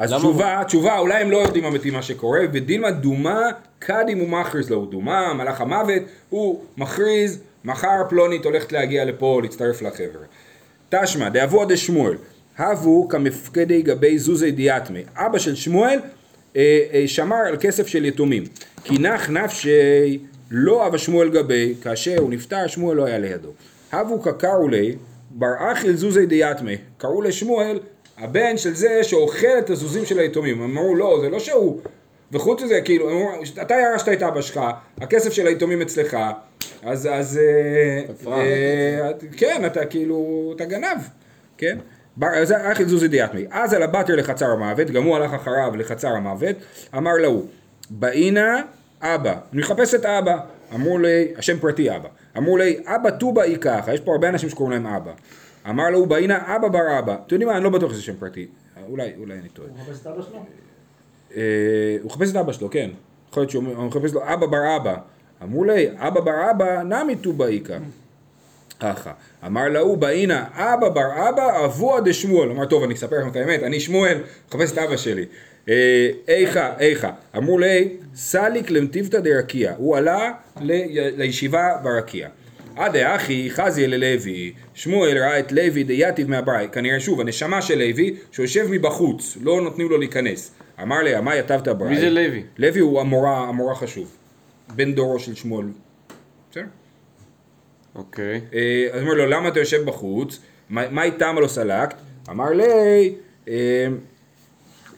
אז 0.00 0.12
תשובה, 0.12 0.62
תשובה, 0.66 0.98
אולי 0.98 1.22
הם 1.22 1.30
לא 1.30 1.36
יודעים 1.36 1.64
אמיתי 1.64 1.90
מה 1.90 2.02
שקורה, 2.02 2.40
ודילמה 2.52 2.90
דומה, 2.90 3.40
קאדים 3.78 4.18
הוא 4.18 4.28
מכריז 4.28 4.70
לו, 4.70 4.86
דומה, 4.86 5.34
מלאך 5.34 5.60
המוות, 5.60 6.02
הוא 6.28 6.64
מכריז, 6.76 7.40
מחר 7.64 8.02
פלונית 8.08 8.44
הולכת 8.44 8.72
להגיע 8.72 9.04
לפה, 9.04 9.40
להצטרף 9.42 9.82
לחבר'ה. 9.82 10.24
תשמע, 10.88 11.28
דאבוה 11.28 11.66
דשמואל, 11.66 12.16
הבו 12.58 13.08
כמפקדי 13.08 13.82
גבי 13.82 14.18
זוזי 14.18 14.50
דיאטמי. 14.50 15.02
אבא 15.16 15.38
של 15.38 15.54
שמואל 15.54 15.98
אה, 16.56 16.80
אה, 16.92 17.08
שמר 17.08 17.36
על 17.48 17.56
כסף 17.60 17.86
של 17.86 18.04
יתומים. 18.04 18.44
כי 18.84 18.98
נח 18.98 19.30
נפשי 19.30 20.18
לא 20.50 20.86
אבא 20.86 20.98
שמואל 20.98 21.28
גבי, 21.30 21.74
כאשר 21.82 22.18
הוא 22.18 22.30
נפטר 22.30 22.66
שמואל 22.66 22.96
לא 22.96 23.04
היה 23.04 23.18
לידו. 23.18 23.50
הבו 23.92 24.22
כקראו 24.22 24.68
לי, 24.68 24.96
בר 25.30 25.72
אחיל 25.72 25.96
זוזי 25.96 26.26
דיאטמי. 26.26 26.76
קראו 26.98 27.22
לשמואל, 27.22 27.78
הבן 28.20 28.56
של 28.56 28.74
זה 28.74 29.04
שאוכל 29.04 29.58
את 29.58 29.70
הזוזים 29.70 30.06
של 30.06 30.18
היתומים. 30.18 30.62
הם 30.62 30.70
אמרו 30.78 30.94
לא, 30.94 31.18
זה 31.20 31.28
לא 31.28 31.38
שהוא. 31.38 31.80
וחוץ 32.32 32.62
מזה, 32.62 32.80
כאילו, 32.80 33.10
הם 33.10 33.16
אמרו, 33.16 33.30
אתה 33.62 33.74
ירשת 33.74 34.08
את 34.08 34.22
אבא 34.22 34.40
שלך, 34.40 34.60
הכסף 35.00 35.32
של 35.32 35.46
היתומים 35.46 35.82
אצלך, 35.82 36.16
אז, 36.82 37.08
אז, 37.12 37.40
אה. 38.26 38.32
אה, 38.32 39.10
כן, 39.36 39.62
אתה 39.66 39.84
כאילו, 39.86 40.52
אתה 40.56 40.64
גנב, 40.64 40.98
כן? 41.58 41.78
בר- 42.16 42.34
אז 42.34 42.52
אחי 42.72 42.84
זוזי 42.84 43.08
דיאטמי. 43.08 43.44
אז 43.50 43.72
על 43.72 43.82
הבטר 43.82 44.16
לחצר 44.16 44.46
המוות, 44.50 44.90
גם 44.90 45.02
הוא 45.04 45.16
הלך 45.16 45.32
אחריו 45.34 45.76
לחצר 45.76 46.08
המוות, 46.08 46.56
אמר 46.96 47.12
לו, 47.22 47.42
באינה 47.90 48.62
אבא, 49.02 49.34
אני 49.52 49.60
מחפש 49.60 49.94
את 49.94 50.04
אבא. 50.06 50.36
אמרו 50.74 50.98
לי, 50.98 51.28
השם 51.36 51.58
פרטי 51.58 51.96
אבא. 51.96 52.08
אמרו 52.36 52.56
לי, 52.56 52.76
אבא 52.86 53.10
טובה 53.10 53.42
היא 53.42 53.56
ככה, 53.60 53.94
יש 53.94 54.00
פה 54.00 54.12
הרבה 54.12 54.28
אנשים 54.28 54.48
שקוראים 54.48 54.72
להם 54.84 54.94
אבא. 54.94 55.12
אמר 55.68 55.90
לו, 55.90 56.06
באינה 56.06 56.56
אבא 56.56 56.68
בר 56.68 56.98
אבא. 56.98 57.14
אתם 57.14 57.34
יודעים 57.34 57.48
מה, 57.48 57.56
אני 57.56 57.64
לא 57.64 57.70
בטוח 57.70 57.92
שזה 57.92 58.02
שם 58.02 58.16
פרטי. 58.18 58.46
אולי, 58.88 59.10
אולי 59.18 59.34
אני 59.34 59.48
טועה. 59.48 59.68
הוא 59.68 59.76
מחפש 59.76 60.00
את 60.00 60.06
אבא 60.06 60.22
שלו? 60.22 60.44
אה, 61.36 61.96
הוא 62.02 62.10
מחפש 62.10 62.30
את 62.30 62.36
אבא 62.36 62.52
שלו, 62.52 62.70
כן. 62.70 62.90
יכול 63.30 63.40
להיות 63.40 63.50
שהוא 63.50 63.64
הוא 63.76 63.84
מחפש 63.84 64.12
לו 64.12 64.20
אבא 64.24 64.46
בר 64.46 64.76
אבא. 64.76 64.96
אמרו 65.42 65.64
לי, 65.64 65.88
אבא 65.96 66.20
בר 66.20 66.50
אבא, 66.50 66.82
נמי 66.82 67.16
טובה 67.16 67.48
איכא. 67.48 67.78
ככה. 68.80 69.12
אמר 69.46 69.68
להוא 69.68 69.98
באינה, 69.98 70.44
אבא 70.52 70.88
בר 70.88 71.28
אבא, 71.28 71.64
אבוה 71.64 72.00
דשמואל. 72.00 72.50
אמר, 72.50 72.66
טוב, 72.66 72.82
אני 72.82 72.94
אספר 72.94 73.16
לכם 73.18 73.28
את 73.28 73.36
האמת, 73.36 73.62
אני 73.62 73.80
שמואל, 73.80 74.18
מחפש 74.48 74.72
את 74.72 74.78
אבא 74.78 74.96
שלי. 74.96 75.26
איכה, 76.28 76.78
איכה. 76.78 77.10
אמרו 77.36 77.58
לי, 77.58 77.96
סליק 78.14 78.70
למטיבתא 78.70 79.20
דרקיע. 79.20 79.74
הוא 79.76 79.96
עלה 79.96 80.32
לישיבה 80.56 81.76
ברקיע. 81.82 82.28
עד 82.76 82.96
אחי 82.96 83.50
חזי 83.50 83.86
ללוי, 83.86 84.52
שמואל 84.74 85.18
ראה 85.18 85.38
את 85.38 85.52
לוי 85.52 85.84
דייתיב 85.84 86.30
מהברי, 86.30 86.68
כנראה 86.72 87.00
שוב, 87.00 87.20
הנשמה 87.20 87.62
של 87.62 87.78
לוי, 87.78 88.16
שיושב 88.32 88.66
מבחוץ, 88.70 89.38
לא 89.42 89.60
נותנים 89.60 89.88
לו 89.88 89.98
להיכנס. 89.98 90.54
אמר 90.82 91.02
לי, 91.02 91.20
מה 91.20 91.36
יתבת 91.36 91.68
ברי? 91.68 91.88
מי 91.88 92.00
זה 92.00 92.10
לוי? 92.10 92.42
לוי 92.58 92.80
הוא 92.80 93.00
המורה, 93.00 93.48
המורה 93.48 93.74
חשוב. 93.74 94.16
בן 94.76 94.94
דורו 94.94 95.18
של 95.18 95.34
שמואל. 95.34 95.66
בסדר? 96.50 96.64
אוקיי. 97.94 98.40
אה, 98.54 98.88
אז 98.92 99.02
אומר 99.02 99.14
לו, 99.14 99.26
למה 99.26 99.48
אתה 99.48 99.58
יושב 99.58 99.84
בחוץ? 99.84 100.40
מה 100.70 100.90
מה 100.90 101.02
איתם 101.02 101.36
לא 101.40 101.48
סלקת? 101.48 101.94
אמר 102.30 102.50
לי, 102.50 103.14
אה, 103.48 103.86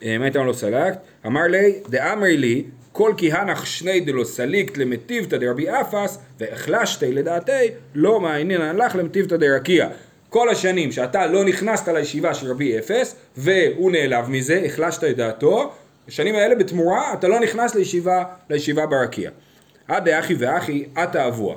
אה, 0.02 0.18
מה 0.18 0.26
איתם 0.26 0.46
לא 0.46 0.52
סלקת? 0.52 0.98
אמר 1.26 1.42
לי, 1.42 1.80
דאמרי 1.88 2.36
לי, 2.36 2.64
כל 2.92 3.12
כי 3.16 3.32
הנח 3.32 3.64
שני 3.64 4.00
דלא 4.00 4.24
סליקת 4.24 4.78
למטיבתא 4.78 5.36
דרבי 5.36 5.70
אפס, 5.70 6.18
והחלשתי 6.40 7.12
לדעתי, 7.12 7.68
לא 7.94 8.20
מעניין 8.20 8.76
לך 8.76 8.96
למטיבתא 8.96 9.36
דרקיע. 9.36 9.88
כל 10.28 10.48
השנים 10.48 10.92
שאתה 10.92 11.26
לא 11.26 11.44
נכנסת 11.44 11.88
לישיבה 11.88 12.34
של 12.34 12.50
רבי 12.50 12.78
אפס, 12.78 13.16
והוא 13.36 13.92
נעלב 13.92 14.30
מזה, 14.30 14.62
החלשת 14.66 15.04
את 15.04 15.16
דעתו, 15.16 15.72
השנים 16.08 16.34
האלה 16.34 16.54
בתמורה 16.54 17.12
אתה 17.12 17.28
לא 17.28 17.40
נכנס 17.40 17.74
לישיבה, 17.74 18.24
לישיבה 18.50 18.86
ברקיע. 18.86 19.30
עד 19.88 20.04
דאחי 20.04 20.34
ואחי, 20.38 20.84
עתה 20.94 21.28
אבוה. 21.28 21.56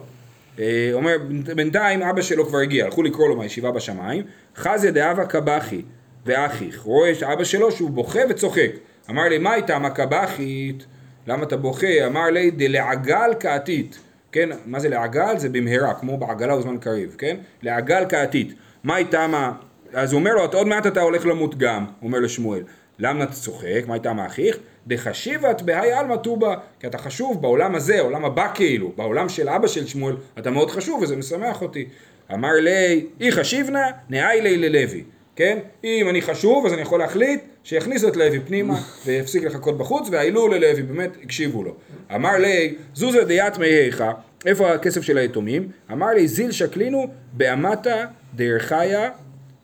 אה, 0.60 0.89
אומר, 0.93 1.17
בינתיים 1.56 2.02
אבא 2.02 2.21
שלו 2.21 2.45
כבר 2.45 2.58
הגיע, 2.58 2.86
הלכו 2.86 3.04
לקרוא 3.04 3.30
לו 3.30 3.36
מהישיבה 3.36 3.71
בשמיים, 3.71 4.24
חזיה 4.56 4.91
דאבה 4.91 5.26
קבחי 5.26 5.82
ואחיך, 6.26 6.82
רואה 6.82 7.12
את 7.12 7.24
אבא 7.24 7.43
שלו 7.43 7.71
שהוא 7.71 7.89
בוכה 7.89 8.19
וצוחק. 8.30 8.71
אמר 9.10 9.24
לי, 9.24 9.38
מה 9.38 9.56
איתם 9.56 9.86
הקבחית? 9.86 10.86
למה 11.27 11.43
אתה 11.43 11.57
בוכה? 11.57 12.05
אמר 12.05 12.25
לי, 12.25 12.51
דלעגל 12.51 13.31
כעתית. 13.39 13.99
כן, 14.31 14.49
מה 14.65 14.79
זה 14.79 14.89
לעגל? 14.89 15.38
זה 15.38 15.49
במהרה, 15.49 15.93
כמו 15.93 16.17
בעגלה 16.17 16.55
וזמן 16.55 16.77
קריב, 16.77 17.15
כן? 17.17 17.38
לעגל 17.61 18.05
כעתית. 18.09 18.53
מה 18.83 18.97
איתם 18.97 19.31
ה... 19.35 19.51
אז 19.93 20.13
הוא 20.13 20.19
אומר 20.19 20.33
לו, 20.33 20.41
עוד 20.53 20.67
מעט 20.67 20.88
אתה 20.88 21.01
הולך 21.01 21.25
למות 21.25 21.57
גם, 21.57 21.85
אומר 22.01 22.19
לשמואל. 22.19 22.63
למה 22.99 23.23
אתה 23.23 23.33
צוחק? 23.33 23.83
מה 23.88 23.93
איתם 23.93 24.19
האחיך? 24.19 24.57
דחשיבת 24.88 25.61
בהאי 25.61 25.91
עלמא 25.91 26.15
טובה, 26.15 26.55
כי 26.79 26.88
אתה 26.88 26.97
חשוב 26.97 27.41
בעולם 27.41 27.75
הזה, 27.75 27.99
עולם 27.99 28.25
הבא 28.25 28.51
כאילו, 28.53 28.91
בעולם 28.95 29.29
של 29.29 29.49
אבא 29.49 29.67
של 29.67 29.88
שמואל, 29.88 30.15
אתה 30.39 30.51
מאוד 30.51 30.71
חשוב 30.71 31.01
וזה 31.01 31.15
משמח 31.15 31.61
אותי. 31.61 31.85
אמר 32.33 32.53
לי, 32.61 33.05
אי 33.21 33.31
חשיבנה, 33.31 33.88
נאי 34.09 34.41
לי 34.41 34.57
ללוי, 34.57 35.03
כן? 35.36 35.60
אם 35.84 36.10
אני 36.10 36.21
חשוב 36.21 36.65
אז 36.65 36.74
אני 36.74 36.82
יכול 36.82 37.00
להחליט 37.00 37.41
שיכניסו 37.63 38.08
את 38.08 38.17
לוי 38.17 38.39
פנימה 38.39 38.82
ויפסיק 39.06 39.43
לחכות 39.43 39.78
בחוץ 39.78 40.08
והעלו 40.12 40.48
ללוי, 40.48 40.82
באמת 40.82 41.17
הקשיבו 41.24 41.63
לו. 41.63 41.76
אמר 42.15 42.38
לי, 42.38 42.76
זוזה 42.93 43.24
דיית 43.24 43.58
מהיכה, 43.58 44.12
איפה 44.45 44.74
הכסף 44.74 45.02
של 45.02 45.17
היתומים? 45.17 45.69
אמר 45.91 46.08
לי, 46.08 46.28
זיל 46.28 46.52
שקלינו 46.52 47.08
באמתה 47.34 48.06
דרכיה 48.36 49.10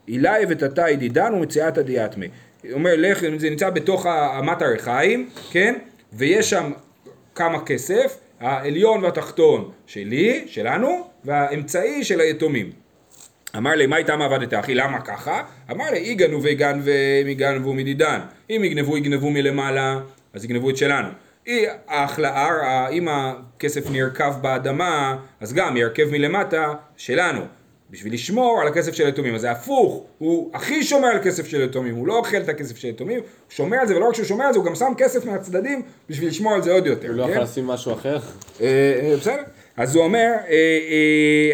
אילי 0.08 0.30
ותתה 0.50 0.90
ידידן 0.90 1.34
ומציאתא 1.34 1.82
דיאטמי. 1.82 2.28
הוא 2.64 2.74
אומר, 2.74 2.94
לך, 2.98 3.20
זה 3.38 3.50
נמצא 3.50 3.70
בתוך 3.70 4.06
אמת 4.40 4.62
הרחיים, 4.62 5.30
כן? 5.52 5.76
ויש 6.14 6.50
שם 6.50 6.72
כמה 7.36 7.66
כסף, 7.66 8.18
העליון 8.40 9.04
והתחתון 9.04 9.72
שלי, 9.86 10.44
שלנו, 10.48 11.08
והאמצעי 11.26 12.04
של 12.04 12.20
היתומים. 12.20 12.81
אמר 13.58 13.72
לי, 13.76 13.86
מה 13.88 13.98
איתם 13.98 14.22
עבדת 14.22 14.54
אחי? 14.54 14.76
למה 14.76 15.02
ככה? 15.02 15.42
אמר 15.72 15.92
לי, 15.92 15.98
יגנבו 16.00 16.42
ויגנב 16.44 16.84
מגנבו 17.26 17.74
מדידן. 17.74 18.20
אם 18.50 18.62
יגנבו, 18.64 18.98
יגנבו 18.98 19.30
מלמעלה, 19.32 20.00
אז 20.34 20.46
יגנבו 20.46 20.70
את 20.70 20.78
שלנו. 20.78 21.08
אי- 21.48 21.66
ההחלאה, 21.88 22.50
אם 22.90 23.08
הכסף 23.08 23.92
נרקב 23.92 24.42
באדמה, 24.42 25.16
אז 25.42 25.54
גם 25.54 25.78
ירכב 25.78 26.12
מלמטה, 26.12 26.74
שלנו. 26.98 27.42
בשביל 27.90 28.14
לשמור 28.14 28.60
על 28.62 28.68
הכסף 28.68 28.94
של 28.94 29.08
יתומים. 29.08 29.36
אז 29.36 29.42
זה 29.42 29.52
הפוך, 29.52 30.04
הוא 30.18 30.52
הכי 30.54 30.84
שומר 30.84 31.08
על 31.08 31.20
כסף 31.24 31.48
של 31.48 31.62
יתומים, 31.62 31.96
הוא 31.96 32.08
לא 32.08 32.18
אוכל 32.18 32.38
את 32.38 32.50
הכסף 32.50 32.78
של 32.78 32.88
יתומים, 32.88 33.18
הוא 33.20 33.26
שומר 33.50 33.78
על 33.78 33.88
זה, 33.88 33.96
ולא 33.98 34.08
רק 34.10 34.16
שהוא 34.16 34.26
שומר 34.26 34.46
על 34.46 34.54
זה, 34.54 34.60
הוא 34.60 34.66
גם 34.66 34.76
שם 34.76 34.92
כסף 34.98 35.26
מהצדדים 35.26 35.82
בשביל 36.10 36.30
לשמור 36.30 36.54
על 36.54 36.62
זה 36.62 36.72
עוד 36.74 36.86
יותר. 36.88 37.08
הוא 37.08 37.16
לא 37.16 37.24
כן? 37.26 37.32
יכול 37.32 37.44
לשים 37.44 37.68
משהו 37.68 37.94
אחר? 37.94 38.20
אה, 38.62 38.66
אה, 39.02 39.16
בסדר. 39.20 39.42
אז 39.82 39.96
הוא 39.96 40.04
אומר, 40.04 40.32
אה, 40.50 40.54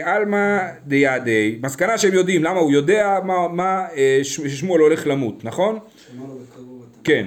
אה, 0.06 0.16
עלמא 0.16 0.60
דיאדי, 0.86 1.60
מסקנה 1.64 1.98
שהם 1.98 2.14
יודעים, 2.14 2.44
למה 2.44 2.60
הוא 2.60 2.72
יודע 2.72 3.20
מה, 3.24 3.48
מה 3.48 3.86
אה, 3.96 4.20
ששמואל 4.24 4.82
הולך 4.82 5.08
למות, 5.08 5.46
נכון? 5.46 5.80
כן. 7.04 7.26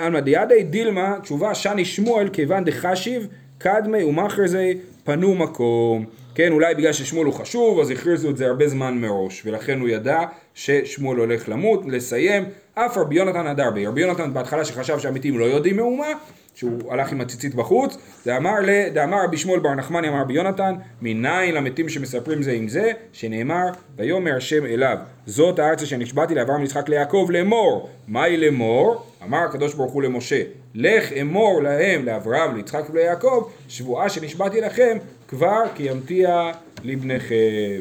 עלמא 0.00 0.20
דיאדי, 0.20 0.62
דילמה, 0.62 1.16
תשובה, 1.22 1.54
שני 1.54 1.84
שמואל, 1.84 2.28
כיוון 2.28 2.64
דחשיב, 2.64 3.28
קדמי 3.58 4.04
ומחרזי, 4.04 4.78
פנו 5.04 5.34
מקום. 5.34 6.04
כן, 6.34 6.52
אולי 6.52 6.74
בגלל 6.74 6.92
ששמואל 6.92 7.26
הוא 7.26 7.34
חשוב, 7.34 7.80
אז 7.80 7.90
הכריזו 7.90 8.30
את 8.30 8.36
זה 8.36 8.46
הרבה 8.46 8.68
זמן 8.68 8.98
מראש, 8.98 9.42
ולכן 9.46 9.80
הוא 9.80 9.88
ידע 9.88 10.20
ששמואל 10.54 11.18
הולך 11.18 11.48
למות, 11.48 11.82
לסיים. 11.86 12.44
אף 12.74 12.98
רבי 12.98 13.14
יונתן 13.14 13.46
הדר 13.46 13.70
בי. 13.70 13.86
רבי 13.86 14.00
יונתן 14.00 14.34
בהתחלה 14.34 14.64
שחשב 14.64 14.98
שהמתים 14.98 15.38
לא 15.38 15.44
יודעים 15.44 15.76
מאומה, 15.76 16.12
שהוא 16.54 16.92
הלך 16.92 17.12
עם 17.12 17.20
הציצית 17.20 17.54
בחוץ, 17.54 17.96
דאמר 18.26 18.60
ל- 18.62 18.88
דאמר 18.88 19.24
רבי 19.24 19.36
שמואל 19.36 19.60
בר 19.60 19.74
נחמני 19.74 20.08
אמר 20.08 20.20
רבי 20.20 20.34
יונתן, 20.34 20.74
מניין 21.02 21.54
למתים 21.54 21.88
שמספרים 21.88 22.42
זה 22.42 22.52
עם 22.52 22.68
זה, 22.68 22.92
שנאמר, 23.12 23.64
ויאמר 23.96 24.36
השם 24.36 24.66
אליו, 24.66 24.98
זאת 25.26 25.58
הארץ 25.58 25.82
אשר 25.82 25.96
נשבעתי 25.96 26.34
לאברהם 26.34 26.64
ליעקב 26.88 27.28
לאמור, 27.30 27.88
מהי 28.08 28.36
לאמור? 28.36 29.06
אמר 29.24 29.38
הקדוש 29.38 29.74
ברוך 29.74 29.92
הוא 29.92 30.02
למשה, 30.02 30.42
לך 30.74 31.12
אמור 31.12 31.62
להם 31.62 32.04
לאברהם 32.04 32.56
ליצחק 32.56 32.84
וליעקב, 32.92 33.48
שבועה 33.68 34.08
שנשבעתי 34.08 34.60
לכם, 34.60 34.98
כבר 35.28 35.62
קיימתיה 35.74 36.52
לבניכם. 36.84 37.80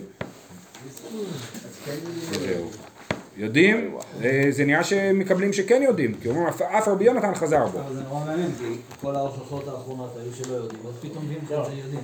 זהו. 2.32 2.83
יודעים? 3.38 3.98
אה, 4.24 4.48
זה 4.50 4.66
נראה 4.66 4.84
שמקבלים 4.84 5.54
שכן 5.54 5.82
יודעים, 5.86 6.14
כי 6.22 6.30
אומרים 6.30 6.48
אף- 6.48 6.62
רבי 6.88 7.06
יונתן 7.06 7.36
חזר 7.36 7.66
בו. 7.66 7.80
זה 7.94 8.02
נורא 8.02 8.26
מעניין, 8.26 8.52
כי 8.60 8.66
כל 9.02 9.16
ההוכחות 9.16 9.68
האחרונות 9.68 10.18
היו 10.22 10.46
שלא 10.46 10.54
יודעים, 10.54 10.86
ואז 10.86 10.94
פתאום 11.02 11.24
יודעים. 11.80 12.02